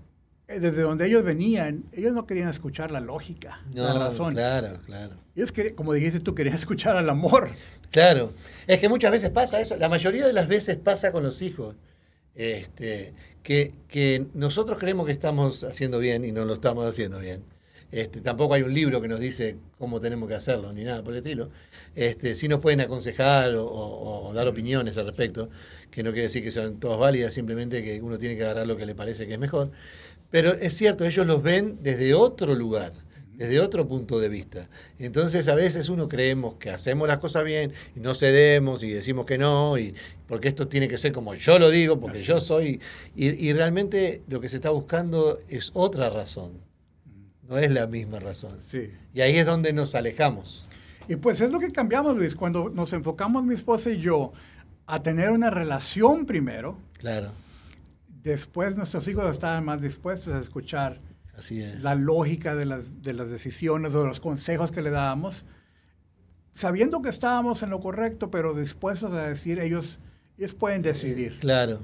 eh, 0.48 0.60
desde 0.60 0.82
donde 0.82 1.06
ellos 1.06 1.24
venían, 1.24 1.84
ellos 1.92 2.12
no 2.12 2.26
querían 2.26 2.48
escuchar 2.48 2.90
la 2.90 3.00
lógica, 3.00 3.60
la 3.72 3.92
razón. 3.94 4.32
Claro, 4.34 4.78
claro. 4.86 5.14
Ellos, 5.34 5.52
como 5.74 5.92
dijiste 5.92 6.20
tú, 6.20 6.34
querían 6.34 6.54
escuchar 6.56 6.96
al 6.96 7.10
amor. 7.10 7.50
Claro. 7.90 8.32
Es 8.66 8.78
que 8.78 8.88
muchas 8.88 9.10
veces 9.10 9.30
pasa 9.30 9.60
eso. 9.60 9.76
La 9.76 9.88
mayoría 9.88 10.26
de 10.26 10.32
las 10.32 10.46
veces 10.46 10.76
pasa 10.76 11.10
con 11.12 11.22
los 11.22 11.42
hijos. 11.42 11.74
Este, 12.34 13.14
que, 13.42 13.72
que 13.88 14.26
nosotros 14.34 14.78
creemos 14.78 15.06
que 15.06 15.12
estamos 15.12 15.64
haciendo 15.64 15.98
bien 15.98 16.24
y 16.24 16.32
no 16.32 16.44
lo 16.44 16.54
estamos 16.54 16.86
haciendo 16.86 17.18
bien. 17.18 17.42
Este, 17.92 18.20
tampoco 18.20 18.54
hay 18.54 18.62
un 18.62 18.74
libro 18.74 19.00
que 19.00 19.06
nos 19.08 19.20
dice 19.20 19.56
cómo 19.78 20.00
tenemos 20.00 20.28
que 20.28 20.34
hacerlo, 20.34 20.72
ni 20.72 20.82
nada 20.82 21.02
por 21.04 21.12
el 21.12 21.18
estilo. 21.18 21.50
Este, 21.94 22.34
sí 22.34 22.48
nos 22.48 22.60
pueden 22.60 22.80
aconsejar 22.80 23.54
o, 23.56 24.32
dar 24.34 24.48
opiniones 24.48 24.98
al 24.98 25.06
respecto, 25.06 25.48
que 25.90 26.02
no 26.02 26.10
quiere 26.10 26.24
decir 26.24 26.42
que 26.42 26.50
sean 26.50 26.78
todas 26.80 26.98
válidas, 26.98 27.32
simplemente 27.32 27.82
que 27.84 28.00
uno 28.00 28.18
tiene 28.18 28.36
que 28.36 28.42
agarrar 28.42 28.66
lo 28.66 28.76
que 28.76 28.86
le 28.86 28.94
parece 28.94 29.26
que 29.26 29.34
es 29.34 29.38
mejor. 29.38 29.70
Pero 30.30 30.52
es 30.54 30.74
cierto, 30.76 31.04
ellos 31.04 31.26
los 31.26 31.42
ven 31.42 31.78
desde 31.82 32.12
otro 32.14 32.54
lugar, 32.56 32.92
desde 33.34 33.60
otro 33.60 33.86
punto 33.86 34.18
de 34.18 34.28
vista. 34.28 34.68
Entonces 34.98 35.46
a 35.46 35.54
veces 35.54 35.88
uno 35.88 36.08
creemos 36.08 36.54
que 36.54 36.70
hacemos 36.70 37.06
las 37.06 37.18
cosas 37.18 37.44
bien 37.44 37.72
y 37.94 38.00
no 38.00 38.14
cedemos 38.14 38.82
y 38.82 38.90
decimos 38.90 39.26
que 39.26 39.38
no, 39.38 39.78
y 39.78 39.94
porque 40.26 40.48
esto 40.48 40.66
tiene 40.66 40.88
que 40.88 40.98
ser 40.98 41.12
como 41.12 41.34
yo 41.34 41.58
lo 41.60 41.70
digo, 41.70 42.00
porque 42.00 42.22
yo 42.22 42.40
soy, 42.40 42.80
y, 43.14 43.48
y 43.48 43.52
realmente 43.52 44.22
lo 44.28 44.40
que 44.40 44.48
se 44.48 44.56
está 44.56 44.70
buscando 44.70 45.38
es 45.48 45.70
otra 45.74 46.10
razón 46.10 46.66
no 47.48 47.58
es 47.58 47.70
la 47.70 47.86
misma 47.86 48.20
razón. 48.20 48.58
Sí. 48.70 48.90
Y 49.14 49.20
ahí 49.20 49.36
es 49.36 49.46
donde 49.46 49.72
nos 49.72 49.94
alejamos. 49.94 50.68
Y 51.08 51.16
pues 51.16 51.40
es 51.40 51.50
lo 51.50 51.60
que 51.60 51.70
cambiamos, 51.70 52.16
Luis, 52.16 52.34
cuando 52.34 52.68
nos 52.68 52.92
enfocamos 52.92 53.44
mi 53.44 53.54
esposa 53.54 53.90
y 53.90 53.98
yo 53.98 54.32
a 54.86 55.02
tener 55.02 55.30
una 55.30 55.50
relación 55.50 56.26
primero. 56.26 56.78
Claro. 56.98 57.32
Después 58.22 58.76
nuestros 58.76 59.06
hijos 59.08 59.30
estaban 59.30 59.64
más 59.64 59.80
dispuestos 59.80 60.34
a 60.34 60.40
escuchar 60.40 61.00
Así 61.36 61.62
es. 61.62 61.82
la 61.82 61.94
lógica 61.94 62.54
de 62.54 62.66
las, 62.66 63.02
de 63.02 63.14
las 63.14 63.30
decisiones 63.30 63.94
o 63.94 64.00
de 64.00 64.08
los 64.08 64.20
consejos 64.20 64.72
que 64.72 64.82
le 64.82 64.90
dábamos, 64.90 65.44
sabiendo 66.54 67.02
que 67.02 67.08
estábamos 67.08 67.62
en 67.62 67.70
lo 67.70 67.80
correcto, 67.80 68.30
pero 68.30 68.54
dispuestos 68.54 69.12
a 69.12 69.28
decir, 69.28 69.60
ellos, 69.60 70.00
ellos 70.38 70.54
pueden 70.54 70.82
decidir. 70.82 71.38
Claro. 71.38 71.80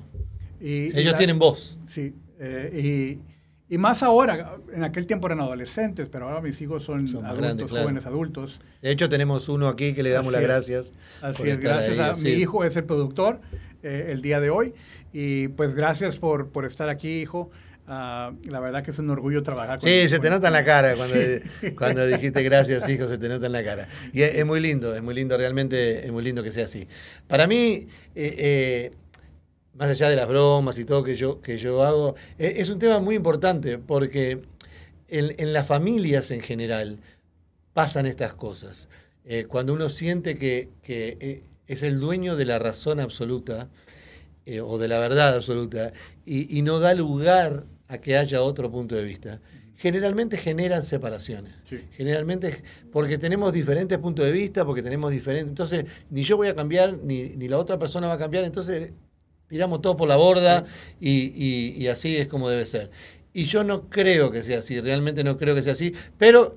Y, 0.61 0.97
ellos 0.99 1.17
tienen 1.17 1.39
voz. 1.39 1.79
Sí. 1.87 2.15
Eh, 2.41 3.21
y, 3.21 3.32
y 3.73 3.79
más 3.79 4.03
ahora, 4.03 4.59
en 4.75 4.85
aquel 4.85 5.07
tiempo 5.07 5.29
eran 5.29 5.41
adolescentes, 5.41 6.11
pero 6.11 6.29
ahora 6.29 6.43
mis 6.43 6.61
hijos 6.61 6.83
son, 6.85 7.09
adultos, 7.25 7.71
jóvenes 7.71 8.05
adultos. 8.05 8.61
De 8.83 8.91
hecho, 8.91 9.09
tenemos 9.09 9.49
uno 9.49 9.67
aquí 9.67 9.95
que 9.95 10.03
le 10.03 10.11
damos 10.11 10.31
las 10.31 10.43
gracias. 10.43 10.93
Así 11.23 11.49
es, 11.49 11.59
gracias 11.59 11.99
a 11.99 12.23
mi 12.23 12.33
hijo, 12.33 12.65
es 12.65 12.77
el 12.77 12.85
productor 12.85 13.41
eh, 13.83 14.09
el 14.11 14.21
día 14.21 14.41
de 14.41 14.51
hoy. 14.51 14.75
Y 15.15 15.49
pues 15.49 15.75
gracias 15.75 16.19
por, 16.19 16.51
por 16.51 16.67
estar 16.67 16.91
aquí, 16.91 17.23
hijo. 17.23 17.51
Ah, 17.89 18.33
la 18.45 18.61
verdad 18.61 18.85
que 18.85 18.91
es 18.91 18.99
un 18.99 19.09
orgullo 19.09 19.43
trabajar 19.43 19.79
con 19.79 19.89
Sí, 19.89 20.07
se 20.07 20.19
te 20.19 20.29
nota 20.29 20.49
en 20.49 20.53
la 20.53 20.67
cara 20.67 20.95
cuando, 20.95 21.17
cuando 21.75 22.07
dijiste 22.07 22.43
gracias, 22.43 22.87
hijo, 22.91 23.09
se 23.09 23.17
te 23.17 23.27
nota 23.31 23.47
en 23.47 23.53
la 23.53 23.65
cara. 23.65 23.89
Y 24.13 24.21
es, 24.21 24.45
muy 24.45 24.61
lindo, 24.61 24.95
es 24.95 25.03
muy 25.03 25.15
lindo, 25.15 25.39
realmente 25.39 26.05
es 26.05 26.13
muy 26.13 26.23
lindo 26.23 26.43
que 26.43 26.53
sea 26.53 26.67
así. 26.67 26.87
Para 27.27 27.47
mí, 27.47 27.89
eh, 28.15 28.35
eh, 28.37 28.91
más 29.75 29.91
allá 29.91 30.11
de 30.11 30.17
las 30.17 30.29
bromas 30.29 30.79
y 30.79 30.85
todo 30.85 31.03
que 31.03 31.17
yo, 31.17 31.41
que 31.41 31.59
yo 31.59 31.83
hago, 31.83 32.15
e, 32.39 32.55
es 32.59 32.71
un 32.71 32.79
tema 32.79 33.01
muy 33.01 33.17
importante 33.17 33.79
porque 33.79 34.43
en, 35.09 35.53
las 35.53 35.67
familias 35.67 36.31
en 36.31 36.41
general 36.41 36.99
pasan 37.73 38.07
estas 38.07 38.35
cosas. 38.35 38.89
Eh, 39.25 39.45
cuando 39.49 39.73
uno 39.73 39.89
siente 39.89 40.37
que, 40.37 40.71
eh, 40.87 41.43
es 41.67 41.83
el 41.83 42.01
dueño 42.01 42.37
de 42.37 42.45
la 42.45 42.59
razón 42.59 43.01
absoluta 43.01 43.69
eh, 44.47 44.61
o 44.61 44.79
de 44.79 44.89
la 44.89 44.99
verdad 44.99 45.35
absoluta 45.35 45.93
y, 46.27 46.61
no 46.63 46.81
da 46.81 46.93
lugar 46.95 47.65
a 47.89 47.99
que 47.99 48.17
haya 48.17 48.43
otro 48.43 48.71
punto 48.71 48.95
de 48.95 49.05
vista, 49.05 49.41
generalmente 49.77 50.37
generan 50.37 50.83
separaciones. 50.83 51.55
Generalmente 51.93 52.63
porque 52.93 53.19
tenemos 53.19 53.53
diferentes 53.53 53.99
puntos 53.99 54.25
de 54.25 54.33
vista, 54.33 54.65
porque 54.65 54.83
tenemos 54.83 55.11
diferentes... 55.11 55.49
Entonces, 55.49 55.87
ni 56.11 56.23
yo 56.23 56.37
voy 56.37 56.49
a 56.49 56.55
cambiar, 56.55 56.99
ni, 56.99 57.31
ni 57.31 57.49
la 57.49 57.59
otra 57.59 57.79
persona 57.79 58.07
va 58.07 58.15
a 58.15 58.19
cambiar. 58.19 58.45
Entonces, 58.45 58.93
tiramos 59.53 59.83
todo 59.83 59.99
por 59.99 60.09
la 60.09 60.17
borda 60.17 60.65
y, 60.99 61.87
así 61.89 62.17
es 62.17 62.27
como 62.27 62.49
debe 62.49 62.65
ser. 62.65 62.91
Y 63.35 63.45
yo 63.45 63.65
no 63.65 63.91
creo 63.91 64.31
que 64.31 64.43
sea 64.43 64.61
así, 64.61 64.81
realmente 64.81 65.25
no 65.25 65.37
creo 65.37 65.55
que 65.55 65.61
sea 65.61 65.75
así, 65.75 65.93
pero 66.17 66.57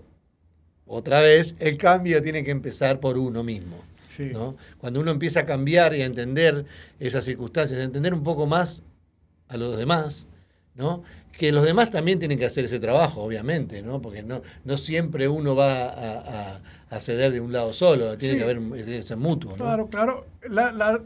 otra 0.88 1.19
vez 1.19 1.58
el 1.60 1.77
cambio 1.77 2.23
tiene 2.23 2.45
que 2.45 2.51
empezar 2.51 3.01
por 3.01 3.17
uno 3.17 3.43
mismo. 3.43 3.84
¿no? 4.31 4.55
Cuando 4.77 5.01
uno 5.01 5.12
empieza 5.12 5.41
a 5.41 5.45
cambiar 5.45 5.93
y 5.93 6.03
a 6.03 6.05
entender 6.05 6.65
esas 6.97 7.25
circunstancias, 7.25 7.81
a 7.81 7.84
entender 7.84 8.13
un 8.13 8.23
poco 8.23 8.45
más 8.45 8.81
a 9.49 9.58
los 9.58 9.77
demás, 9.77 10.29
¿no? 10.73 11.03
que 11.34 11.51
los 11.51 11.65
demás 11.65 11.91
también 11.91 12.17
tienen 12.17 12.39
que 12.39 12.45
hacer 12.45 12.63
ese 12.63 12.79
trabajo, 12.79 13.23
obviamente, 13.23 13.81
¿no? 13.81 14.01
porque 14.01 14.23
no, 14.23 14.41
no 14.63 14.77
siempre 14.77 15.27
uno 15.27 15.53
va 15.53 16.62
a, 16.89 16.99
ceder 17.01 17.34
de 17.34 17.41
un 17.41 17.51
lado 17.51 17.73
solo, 17.73 18.17
tiene 18.17 18.38
que 18.38 18.43
haber 18.43 18.62
ese 18.88 19.17
mutuo. 19.17 19.51
¿no? 19.51 19.58
Claro, 19.58 19.88
claro. 19.89 20.25
La, 20.49 20.71
la, 20.71 20.99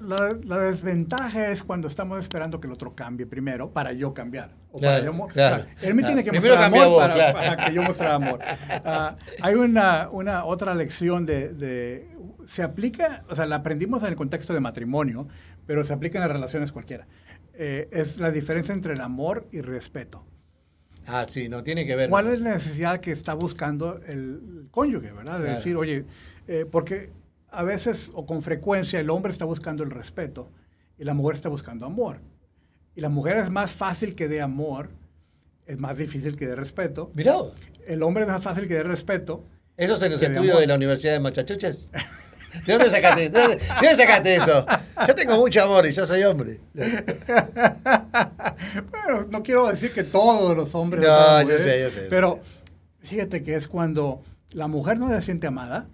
la, 0.44 0.60
desventaja 0.60 1.50
es 1.50 1.64
cuando 1.64 1.88
estamos 1.88 2.20
esperando 2.20 2.60
que 2.60 2.68
el 2.68 2.74
otro 2.74 2.96
cambie 2.96 3.26
primero 3.26 3.72
para 3.72 3.94
yo 3.94 4.14
cambiar. 4.14 4.52
claro, 5.34 5.66
él 5.82 5.96
me 5.96 6.04
tiene 6.04 6.24
que 6.24 6.32
mostrar 6.32 6.64
amor 6.64 7.00
para, 7.00 7.58
que 7.58 7.74
yo 7.74 7.82
muestre 7.84 8.08
amor. 8.08 8.40
Ah, 8.86 9.16
hay 9.42 9.56
una, 9.56 10.10
una 10.10 10.46
otra 10.46 10.76
lección 10.76 11.26
de, 11.26 11.50
de, 11.50 12.10
Se 12.46 12.64
aplica, 12.64 13.24
o 13.30 13.36
sea, 13.36 13.46
la 13.46 13.58
aprendimos 13.58 14.04
en 14.04 14.10
el 14.10 14.16
contexto 14.16 14.54
de 14.54 14.60
matrimonio, 14.60 15.28
pero 15.66 15.84
se 15.84 15.94
aplica 15.94 16.18
en 16.18 16.24
las 16.24 16.32
relaciones 16.32 16.72
cualquiera. 16.72 17.08
Eh, 17.54 17.90
es 17.92 18.18
la 18.20 18.32
diferencia 18.32 18.74
entre 18.74 18.94
el 18.94 19.02
amor 19.02 19.48
y 19.52 19.62
respeto. 19.62 20.26
Ah, 21.06 21.26
sí, 21.28 21.50
no 21.50 21.64
tiene 21.64 21.86
que 21.86 21.96
ver. 21.96 22.10
¿Cuál 22.10 22.28
es 22.28 22.40
la 22.40 22.54
necesidad 22.54 23.00
que 23.00 23.12
está 23.12 23.34
buscando 23.34 24.00
el 24.08 24.68
cónyuge, 24.72 25.12
verdad? 25.12 25.40
De 25.40 25.50
decir, 25.56 25.76
oye, 25.76 26.06
eh, 26.48 26.66
porque 26.70 27.10
a 27.52 27.64
veces 27.64 28.12
o 28.14 28.26
con 28.26 28.42
frecuencia 28.42 29.00
el 29.00 29.10
hombre 29.10 29.32
está 29.32 29.46
buscando 29.46 29.84
el 29.84 29.92
respeto 29.92 30.50
y 30.98 31.04
la 31.04 31.14
mujer 31.14 31.36
está 31.36 31.50
buscando 31.50 31.86
amor. 31.86 32.20
Y 32.96 33.02
la 33.02 33.10
mujer 33.10 33.38
es 33.38 33.50
más 33.50 33.72
fácil 33.72 34.16
que 34.16 34.28
dé 34.28 34.42
amor, 34.42 34.90
es 35.66 35.80
más 35.80 35.98
difícil 35.98 36.36
que 36.36 36.48
dé 36.48 36.56
respeto. 36.56 37.12
Mira. 37.14 37.36
El 37.86 38.04
hombre 38.04 38.24
es 38.24 38.30
más 38.30 38.44
fácil 38.44 38.68
que 38.68 38.76
dé 38.76 38.84
respeto. 38.84 39.46
Eso 39.78 39.98
se 39.98 40.10
nos 40.10 40.22
estudios 40.22 40.60
de 40.60 40.68
la 40.68 40.76
Universidad 40.76 41.14
de 41.14 41.20
Machachuches. 41.20 41.90
¿De 42.66 42.74
dónde 42.74 42.90
sacaste, 42.90 43.30
de 43.30 43.40
dónde, 43.40 43.60
sacaste 43.96 44.36
eso? 44.36 44.66
Yo 45.08 45.16
tengo 45.16 45.38
mucho 45.38 45.64
amor 45.64 45.86
y 45.86 45.92
yo 45.92 46.06
soy 46.06 46.24
hombre. 46.24 46.60
bueno, 46.74 47.06
no 49.30 49.42
quiero 49.44 49.68
decir 49.68 49.94
que 49.94 50.04
todos 50.04 50.58
los 50.58 50.76
hombres. 50.76 51.06
No, 51.06 51.42
yo 51.44 51.58
sé, 51.58 51.84
yo 51.84 51.90
sé. 51.90 52.08
Pero 52.10 52.42
fíjate 53.02 53.44
que 53.44 53.56
es 53.56 53.66
cuando 53.68 54.24
la 54.52 54.68
mujer 54.68 55.00
no 55.00 55.10
se 55.10 55.22
siente 55.22 55.48
amada, 55.48 55.88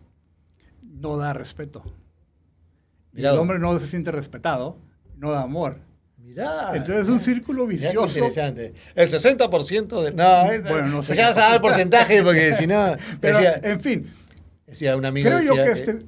no 1.05 1.17
da 1.17 1.33
respeto. 1.33 1.83
Y 3.13 3.23
el 3.23 3.37
hombre 3.37 3.59
no 3.59 3.79
se 3.79 3.85
siente 3.87 4.11
respetado, 4.11 4.77
no 5.17 5.31
da 5.31 5.43
amor. 5.43 5.77
Mirá. 6.17 6.71
Entonces 6.73 7.03
es 7.03 7.09
un 7.09 7.19
círculo 7.19 7.67
vicioso. 7.67 8.07
interesante. 8.07 8.73
El 8.95 9.07
60% 9.07 10.03
de. 10.03 10.11
No, 10.11 10.45
bueno, 10.67 10.87
no 10.87 11.03
sé. 11.03 11.15
Ya 11.15 11.27
vas 11.29 11.37
a 11.37 11.41
dar 11.41 11.55
el 11.55 11.61
porcentaje 11.61 12.23
porque 12.23 12.55
si 12.57 12.65
no. 12.65 12.97
Pero, 13.21 13.39
en 13.61 13.79
fin. 13.79 14.11
Decía 14.65 14.97
un 14.97 15.05
amigo. 15.05 15.29
Creo 15.29 15.41
yo 15.41 15.53
que 15.53 15.71
este, 15.71 15.99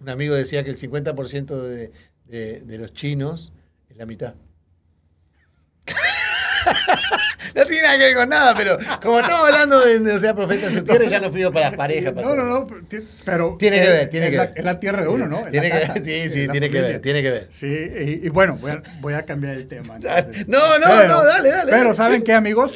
un 0.00 0.08
amigo 0.08 0.34
decía 0.34 0.62
que 0.62 0.70
el 0.70 0.76
50% 0.76 1.56
de, 1.62 1.92
de, 2.26 2.78
los 2.78 2.92
chinos 2.92 3.52
es 3.88 3.96
la 3.96 4.04
mitad. 4.04 4.34
no 7.54 7.64
tiene 7.64 7.82
nada 7.82 7.98
que 7.98 8.04
ver 8.04 8.16
con 8.16 8.28
nada, 8.28 8.54
pero 8.56 8.78
como 9.02 9.20
estamos 9.20 9.46
hablando 9.46 9.80
de 9.80 10.00
no 10.00 10.18
sea 10.18 10.34
profeta 10.34 10.70
su 10.70 10.82
tierra, 10.82 11.04
ya 11.06 11.20
no 11.20 11.30
fui 11.30 11.44
para 11.44 11.70
las 11.70 11.76
parejas. 11.76 12.14
no, 12.14 12.34
no, 12.34 12.44
no, 12.44 12.66
pero. 13.24 13.56
Tiene 13.58 13.80
que 13.80 13.88
ver, 13.88 14.10
tiene 14.10 14.30
que 14.30 14.38
ver. 14.38 14.52
Es 14.56 14.64
la 14.64 14.80
tierra 14.80 15.02
de 15.02 15.08
uno, 15.08 15.26
¿no? 15.26 15.44
tiene 15.50 15.70
que 15.70 15.76
ver, 15.76 16.04
sí, 16.04 16.30
sí, 16.30 16.48
tiene 16.48 16.70
que 16.70 16.80
ver, 16.80 17.00
tiene 17.00 17.22
que 17.22 17.30
ver. 17.30 17.48
Sí, 17.50 18.20
y, 18.22 18.28
bueno, 18.28 18.56
voy 18.60 18.72
a, 18.72 18.82
voy 19.00 19.14
a, 19.14 19.22
cambiar 19.22 19.54
el 19.54 19.68
tema. 19.68 19.98
no, 19.98 20.78
no, 20.78 21.04
no, 21.06 21.24
dale, 21.24 21.50
dale. 21.50 21.70
Pero, 21.70 21.94
¿saben 21.94 22.22
qué, 22.22 22.32
amigos? 22.32 22.74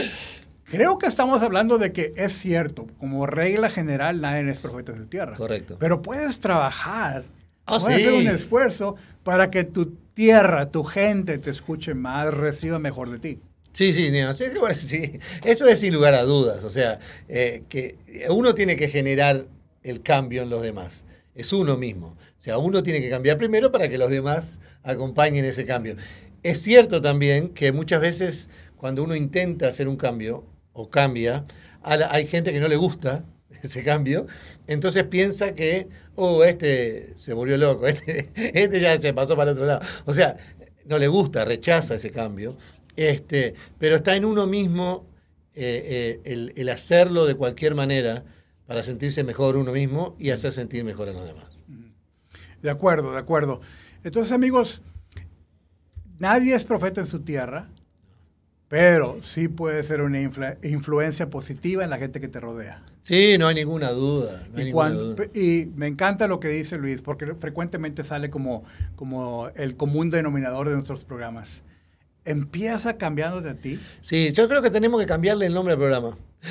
Creo 0.64 0.96
que 0.96 1.06
estamos 1.06 1.42
hablando 1.42 1.76
de 1.76 1.92
que 1.92 2.14
es 2.16 2.32
cierto, 2.32 2.86
como 2.98 3.26
regla 3.26 3.68
general, 3.68 4.22
nadie 4.22 4.50
es 4.50 4.58
profeta 4.58 4.92
de 4.92 4.98
su 4.98 5.06
tierra. 5.06 5.36
Correcto. 5.36 5.76
Pero 5.78 6.00
puedes 6.00 6.40
trabajar, 6.40 7.24
ah, 7.66 7.78
puedes 7.78 8.06
hacer 8.06 8.12
un 8.14 8.26
esfuerzo 8.28 8.96
para 9.22 9.50
que 9.50 9.64
tu 9.64 9.96
tierra, 10.14 10.70
tu 10.70 10.82
gente 10.82 11.36
te 11.36 11.50
escuche 11.50 11.92
más, 11.92 12.32
reciba 12.32 12.78
mejor 12.78 13.10
de 13.10 13.18
ti. 13.18 13.40
Sí, 13.72 13.92
sí, 13.94 14.12
sí, 14.78 15.18
eso 15.44 15.66
es 15.66 15.80
sin 15.80 15.94
lugar 15.94 16.14
a 16.14 16.22
dudas. 16.22 16.64
O 16.64 16.70
sea, 16.70 16.98
eh, 17.28 17.62
que 17.68 17.96
uno 18.28 18.54
tiene 18.54 18.76
que 18.76 18.88
generar 18.88 19.46
el 19.82 20.02
cambio 20.02 20.42
en 20.42 20.50
los 20.50 20.62
demás. 20.62 21.04
Es 21.34 21.52
uno 21.52 21.76
mismo. 21.76 22.16
O 22.38 22.40
sea, 22.42 22.58
uno 22.58 22.82
tiene 22.82 23.00
que 23.00 23.08
cambiar 23.08 23.38
primero 23.38 23.72
para 23.72 23.88
que 23.88 23.98
los 23.98 24.10
demás 24.10 24.60
acompañen 24.82 25.44
ese 25.44 25.64
cambio. 25.64 25.96
Es 26.42 26.60
cierto 26.60 27.00
también 27.00 27.50
que 27.50 27.72
muchas 27.72 28.00
veces 28.00 28.48
cuando 28.76 29.04
uno 29.04 29.14
intenta 29.14 29.68
hacer 29.68 29.88
un 29.88 29.96
cambio 29.96 30.44
o 30.72 30.90
cambia, 30.90 31.44
hay 31.82 32.26
gente 32.26 32.52
que 32.52 32.60
no 32.60 32.68
le 32.68 32.76
gusta 32.76 33.24
ese 33.62 33.84
cambio, 33.84 34.26
entonces 34.66 35.04
piensa 35.04 35.54
que, 35.54 35.88
oh, 36.16 36.42
este 36.44 37.12
se 37.16 37.32
volvió 37.32 37.56
loco, 37.56 37.86
este, 37.86 38.28
este 38.34 38.80
ya 38.80 39.00
se 39.00 39.14
pasó 39.14 39.36
para 39.36 39.52
el 39.52 39.56
otro 39.56 39.66
lado. 39.66 39.80
O 40.04 40.12
sea, 40.12 40.36
no 40.84 40.98
le 40.98 41.06
gusta, 41.06 41.44
rechaza 41.44 41.94
ese 41.94 42.10
cambio, 42.10 42.56
este, 42.96 43.54
pero 43.78 43.96
está 43.96 44.16
en 44.16 44.24
uno 44.24 44.46
mismo 44.46 45.06
eh, 45.54 46.20
eh, 46.24 46.52
el, 46.56 46.68
hacerlo 46.70 47.26
de 47.26 47.34
cualquier 47.34 47.74
manera 47.74 48.24
para 48.66 48.82
sentirse 48.82 49.22
mejor 49.22 49.56
uno 49.56 49.72
mismo 49.72 50.16
y 50.18 50.30
hacer 50.30 50.50
sentir 50.52 50.82
mejor 50.84 51.08
a 51.08 51.12
los 51.12 51.26
demás. 51.26 51.44
De 52.62 52.70
acuerdo, 52.70 53.12
de 53.12 53.18
acuerdo. 53.18 53.60
Entonces, 54.04 54.32
amigos, 54.32 54.80
nadie 56.18 56.54
es 56.54 56.64
profeta 56.64 57.00
en 57.00 57.06
su 57.06 57.20
tierra, 57.20 57.68
pero 58.68 59.18
sí 59.22 59.48
puede 59.48 59.82
ser 59.82 60.00
una 60.00 60.20
influencia 60.20 61.28
positiva 61.28 61.84
en 61.84 61.90
la 61.90 61.98
gente 61.98 62.20
que 62.20 62.28
te 62.28 62.40
rodea. 62.40 62.82
Sí, 63.02 63.36
no 63.38 63.48
hay 63.48 63.56
ninguna 63.56 63.90
duda. 63.90 64.46
y, 65.34 65.66
me 65.74 65.86
encanta 65.86 66.28
lo 66.28 66.40
que 66.40 66.48
dice 66.48 66.78
Luis, 66.78 67.02
porque 67.02 67.34
frecuentemente 67.34 68.04
sale 68.04 68.30
como, 68.30 68.64
como 68.96 69.48
el 69.56 69.76
común 69.76 70.08
denominador 70.08 70.68
de 70.68 70.74
nuestros 70.74 71.04
programas. 71.04 71.64
¿Empieza 72.24 72.96
cambiando 72.96 73.40
de 73.40 73.54
ti? 73.54 73.80
Sí, 74.00 74.32
yo 74.32 74.48
creo 74.48 74.62
que 74.62 74.70
tenemos 74.70 75.00
que 75.00 75.06
cambiarle 75.06 75.46
el 75.46 75.54
nombre 75.54 75.72
al 75.72 75.78
programa. 75.78 76.16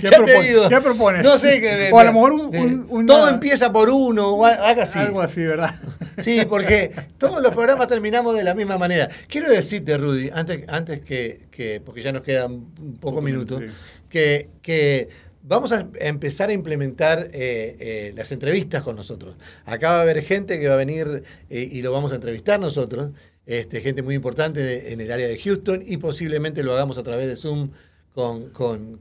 ¿Qué, 0.00 0.80
propones? 0.82 1.24
No 1.24 1.38
sé 1.38 1.60
qué. 1.60 1.90
O 1.92 1.98
a 1.98 2.04
lo 2.04 2.12
mejor 2.12 2.32
un, 2.32 3.06
Todo 3.06 3.28
empieza 3.28 3.72
por 3.72 3.88
uno, 3.88 4.34
o 4.34 4.44
algo 4.44 4.82
así. 4.82 4.98
Algo 4.98 5.20
así, 5.20 5.42
¿verdad? 5.42 5.74
Sí, 6.18 6.42
porque 6.48 6.92
todos 7.16 7.42
los 7.42 7.52
programas 7.52 7.86
terminamos 7.88 8.34
de 8.34 8.44
la 8.44 8.54
misma 8.54 8.76
manera. 8.76 9.08
Quiero 9.28 9.50
decirte, 9.50 9.96
Rudy, 9.96 10.30
antes, 10.32 10.68
antes 10.68 11.00
que, 11.00 11.82
porque 11.84 12.02
ya 12.02 12.12
nos 12.12 12.22
quedan 12.22 12.66
pocos 13.00 13.22
minutos, 13.22 13.62
que, 14.08 14.50
que 14.62 15.08
vamos 15.42 15.72
a 15.72 15.88
empezar 16.00 16.50
a 16.50 16.52
implementar 16.52 17.30
eh, 17.32 17.76
eh, 17.80 18.12
las 18.14 18.30
entrevistas 18.32 18.82
con 18.82 18.96
nosotros. 18.96 19.36
Acá 19.64 19.92
va 19.92 19.98
a 19.98 20.02
haber 20.02 20.22
gente 20.22 20.60
que 20.60 20.68
va 20.68 20.74
a 20.74 20.78
venir 20.78 21.24
eh, 21.48 21.68
y 21.70 21.82
lo 21.82 21.92
vamos 21.92 22.12
a 22.12 22.16
entrevistar 22.16 22.60
nosotros, 22.60 23.12
este, 23.50 23.80
gente 23.80 24.02
muy 24.02 24.14
importante 24.14 24.92
en 24.92 25.00
el 25.00 25.10
área 25.10 25.26
de 25.26 25.36
Houston 25.36 25.82
y 25.84 25.96
posiblemente 25.96 26.62
lo 26.62 26.72
hagamos 26.72 26.98
a 26.98 27.02
través 27.02 27.28
de 27.28 27.34
Zoom 27.34 27.70
con, 28.14 28.50
con, 28.50 29.00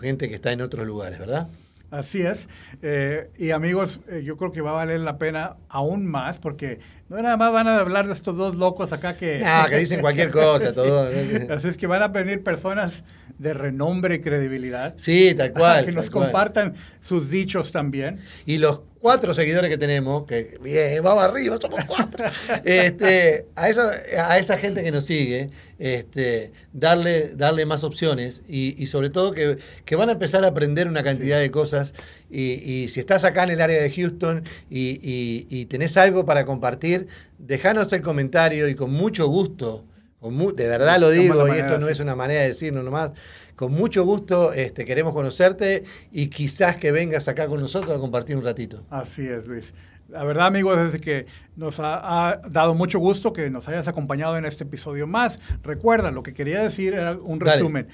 gente 0.00 0.28
que 0.28 0.34
está 0.34 0.50
en 0.50 0.62
otros 0.62 0.84
lugares, 0.84 1.20
¿verdad? 1.20 1.48
Así 1.92 2.22
es. 2.22 2.48
Eh, 2.82 3.30
y 3.38 3.52
amigos, 3.52 4.00
eh, 4.10 4.22
yo 4.24 4.36
creo 4.36 4.50
que 4.50 4.60
va 4.62 4.70
a 4.70 4.74
valer 4.74 4.98
la 4.98 5.16
pena 5.16 5.58
aún 5.68 6.06
más 6.06 6.40
porque 6.40 6.80
no 7.08 7.22
nada 7.22 7.36
más 7.36 7.52
van 7.52 7.68
a 7.68 7.78
hablar 7.78 8.08
de 8.08 8.14
estos 8.14 8.36
dos 8.36 8.56
locos 8.56 8.92
acá 8.92 9.16
que... 9.16 9.42
Ah, 9.44 9.68
que 9.70 9.76
dicen 9.76 10.00
cualquier 10.00 10.32
cosa, 10.32 10.72
todo. 10.74 11.08
Así 11.50 11.68
es 11.68 11.76
que 11.76 11.86
van 11.86 12.02
a 12.02 12.08
venir 12.08 12.42
personas 12.42 13.04
de 13.38 13.54
renombre 13.54 14.16
y 14.16 14.20
credibilidad. 14.20 14.94
Sí, 14.96 15.34
tal 15.36 15.52
cual. 15.52 15.84
Que 15.84 15.92
nos 15.92 16.10
compartan 16.10 16.74
sus 17.00 17.30
dichos 17.30 17.70
también. 17.70 18.18
Y 18.44 18.58
los 18.58 18.80
cuatro 19.04 19.34
seguidores 19.34 19.68
que 19.68 19.76
tenemos, 19.76 20.24
que 20.24 20.58
bien, 20.62 21.04
vamos 21.04 21.22
arriba, 21.22 21.58
somos 21.60 21.84
cuatro. 21.86 22.24
este, 22.64 23.44
a, 23.54 23.68
esa, 23.68 23.90
a 24.30 24.38
esa 24.38 24.56
gente 24.56 24.82
que 24.82 24.90
nos 24.90 25.04
sigue, 25.04 25.50
este, 25.78 26.52
darle, 26.72 27.34
darle 27.36 27.66
más 27.66 27.84
opciones 27.84 28.40
y, 28.48 28.86
sobre 28.86 29.10
todo 29.10 29.32
que, 29.32 29.58
van 29.94 30.08
a 30.08 30.12
empezar 30.12 30.42
a 30.46 30.48
aprender 30.48 30.88
una 30.88 31.02
cantidad 31.02 31.38
de 31.38 31.50
cosas. 31.50 31.92
Y, 32.30 32.88
si 32.88 32.98
estás 32.98 33.24
acá 33.24 33.44
en 33.44 33.50
el 33.50 33.60
área 33.60 33.82
de 33.82 33.90
Houston 33.90 34.42
y, 34.70 35.66
tenés 35.66 35.98
algo 35.98 36.24
para 36.24 36.46
compartir, 36.46 37.06
déjanos 37.36 37.92
el 37.92 38.00
comentario 38.00 38.70
y 38.70 38.74
con 38.74 38.90
mucho 38.90 39.26
gusto, 39.26 39.84
de 40.22 40.66
verdad 40.66 40.98
lo 40.98 41.10
digo, 41.10 41.46
y 41.46 41.58
esto 41.58 41.78
no 41.78 41.90
es 41.90 42.00
una 42.00 42.16
manera 42.16 42.40
de 42.40 42.48
decirlo 42.48 42.82
nomás 42.82 43.10
con 43.56 43.72
mucho 43.72 44.04
gusto 44.04 44.52
este, 44.52 44.84
queremos 44.84 45.12
conocerte 45.12 45.84
y 46.10 46.28
quizás 46.28 46.76
que 46.76 46.92
vengas 46.92 47.28
acá 47.28 47.46
con 47.46 47.60
nosotros 47.60 47.96
a 47.96 48.00
compartir 48.00 48.36
un 48.36 48.44
ratito. 48.44 48.84
Así 48.90 49.26
es, 49.26 49.46
Luis. 49.46 49.74
La 50.08 50.22
verdad, 50.24 50.46
amigos, 50.46 50.94
es 50.94 51.00
que 51.00 51.26
nos 51.56 51.80
ha, 51.80 52.40
dado 52.50 52.74
mucho 52.74 52.98
gusto 52.98 53.32
que 53.32 53.48
nos 53.50 53.68
hayas 53.68 53.88
acompañado 53.88 54.36
en 54.36 54.44
este 54.44 54.64
episodio 54.64 55.06
más. 55.06 55.40
Recuerda, 55.62 56.10
lo 56.10 56.22
que 56.22 56.34
quería 56.34 56.62
decir 56.62 56.94
era 56.94 57.12
un 57.12 57.40
resumen. 57.40 57.88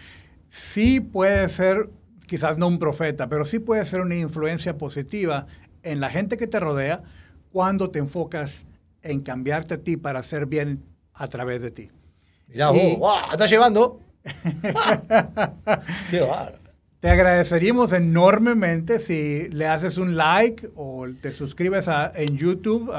Sí 0.48 1.00
puede 1.00 1.48
ser, 1.48 1.88
quizás 2.26 2.58
no 2.58 2.66
un 2.66 2.78
profeta, 2.78 3.28
pero 3.28 3.44
sí 3.44 3.58
puede 3.60 3.86
ser 3.86 4.00
una 4.00 4.16
influencia 4.16 4.76
positiva 4.76 5.46
en 5.82 6.00
la 6.00 6.10
gente 6.10 6.36
que 6.36 6.46
te 6.46 6.58
rodea 6.58 7.02
cuando 7.52 7.90
te 7.90 8.00
enfocas 8.00 8.66
en 9.02 9.20
cambiarte 9.20 9.74
a 9.74 9.78
ti 9.78 9.96
para 9.96 10.18
hacer 10.18 10.46
bien 10.46 10.82
a 11.14 11.28
través 11.28 11.62
de 11.62 11.70
ti. 11.70 11.90
Mira, 12.48 12.70
vos, 12.70 12.98
wow, 12.98 13.30
estás 13.30 13.48
llevando. 13.48 14.00
Te 17.00 17.08
agradeceríamos 17.08 17.94
enormemente 17.94 18.98
si 18.98 19.48
le 19.48 19.66
haces 19.66 19.96
un 19.96 20.18
like 20.18 20.68
o 20.76 21.06
te 21.22 21.32
suscribes 21.32 21.86
en 22.14 22.36
YouTube 22.36 22.92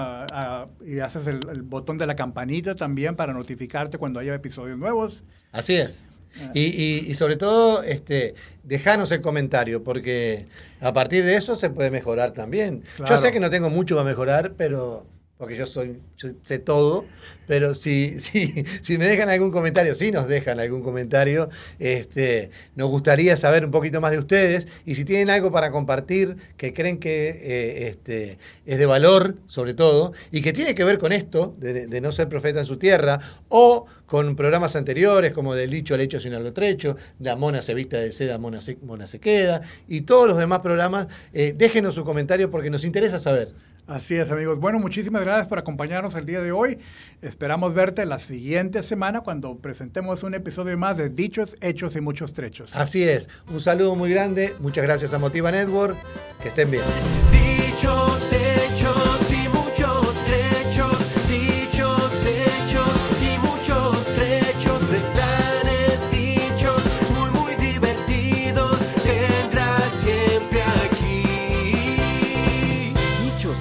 y 0.83 0.99
haces 0.99 1.27
el, 1.27 1.61
botón 1.61 1.99
de 1.99 2.07
la 2.07 2.15
campanita 2.15 2.75
también 2.75 3.15
para 3.15 3.31
notificarte 3.31 3.99
cuando 3.99 4.19
haya 4.19 4.33
episodios 4.33 4.79
nuevos. 4.79 5.23
Así 5.51 5.75
es. 5.75 6.07
Ah. 6.39 6.49
Y, 6.55 7.13
sobre 7.13 7.35
todo, 7.35 7.83
este, 7.83 8.33
dejanos 8.63 9.11
el 9.11 9.21
comentario, 9.21 9.83
porque 9.83 10.47
a 10.79 10.93
partir 10.93 11.23
de 11.23 11.35
eso 11.35 11.55
se 11.55 11.69
puede 11.69 11.91
mejorar 11.91 12.31
también. 12.31 12.83
Yo 13.07 13.17
sé 13.17 13.31
que 13.31 13.39
no 13.39 13.51
tengo 13.51 13.69
mucho 13.69 13.95
para 13.95 14.09
mejorar, 14.09 14.53
pero 14.57 15.05
porque 15.41 15.57
yo 15.57 15.65
soy, 15.65 15.97
sé 16.43 16.59
todo, 16.59 17.03
pero 17.47 17.73
si, 17.73 18.19
si, 18.19 18.63
si 18.83 18.99
me 18.99 19.05
dejan 19.05 19.27
algún 19.27 19.49
comentario, 19.49 19.95
si 19.95 20.11
nos 20.11 20.27
dejan 20.27 20.59
algún 20.59 20.83
comentario, 20.83 21.49
este, 21.79 22.51
nos 22.75 22.91
gustaría 22.91 23.35
saber 23.37 23.65
un 23.65 23.71
poquito 23.71 23.99
más 24.01 24.11
de 24.11 24.19
ustedes 24.19 24.67
y 24.85 24.93
si 24.93 25.03
tienen 25.03 25.31
algo 25.31 25.49
para 25.49 25.71
compartir 25.71 26.37
que 26.57 26.75
creen 26.75 26.99
que 26.99 27.29
eh, 27.29 27.87
este, 27.87 28.37
es 28.67 28.77
de 28.77 28.85
valor, 28.85 29.35
sobre 29.47 29.73
todo, 29.73 30.13
y 30.31 30.43
que 30.43 30.53
tiene 30.53 30.75
que 30.75 30.83
ver 30.83 30.99
con 30.99 31.11
esto, 31.11 31.55
de, 31.57 32.01
no 32.01 32.11
ser 32.11 32.29
profeta 32.29 32.59
en 32.59 32.67
su 32.67 32.77
tierra, 32.77 33.19
o 33.49 33.87
con 34.05 34.35
programas 34.35 34.75
anteriores 34.75 35.31
como 35.31 35.55
del 35.55 35.71
dicho 35.71 35.95
al 35.95 36.01
hecho 36.01 36.19
sin 36.19 36.35
algo 36.35 36.53
trecho, 36.53 36.97
la 37.17 37.35
mona 37.35 37.63
se 37.63 37.73
vista 37.73 37.97
de 37.97 38.11
seda, 38.11 38.37
mona 38.37 38.61
se, 38.61 38.77
mona 38.83 39.07
se 39.07 39.19
queda, 39.19 39.61
y 39.87 40.01
todos 40.01 40.27
los 40.27 40.37
demás 40.37 40.59
programas, 40.59 41.07
eh, 41.33 41.55
déjenos 41.57 41.95
su 41.95 42.05
comentario 42.05 42.51
porque 42.51 42.69
nos 42.69 42.85
interesa 42.85 43.17
saber. 43.17 43.55
Así 43.87 44.15
es, 44.15 44.31
amigos. 44.31 44.59
Bueno, 44.59 44.79
muchísimas 44.79 45.23
gracias 45.23 45.47
por 45.47 45.59
acompañarnos 45.59 46.15
el 46.15 46.25
día 46.25 46.41
de 46.41 46.51
hoy. 46.51 46.77
Esperamos 47.21 47.73
verte 47.73 48.05
la 48.05 48.19
siguiente 48.19 48.83
semana 48.83 49.21
cuando 49.21 49.57
presentemos 49.57 50.23
un 50.23 50.33
episodio 50.33 50.77
más 50.77 50.97
de 50.97 51.09
Dichos, 51.09 51.55
Hechos 51.61 51.95
y 51.95 52.01
Muchos 52.01 52.33
Trechos. 52.33 52.71
Así 52.73 53.03
es. 53.03 53.29
Un 53.49 53.59
saludo 53.59 53.95
muy 53.95 54.11
grande. 54.11 54.53
Muchas 54.59 54.83
gracias 54.83 55.13
a 55.13 55.19
Motiva 55.19 55.51
Network. 55.51 55.97
Que 56.41 56.49
estén 56.49 56.71
bien. 56.71 56.83
Dichos, 57.31 58.31
Hechos 58.31 59.10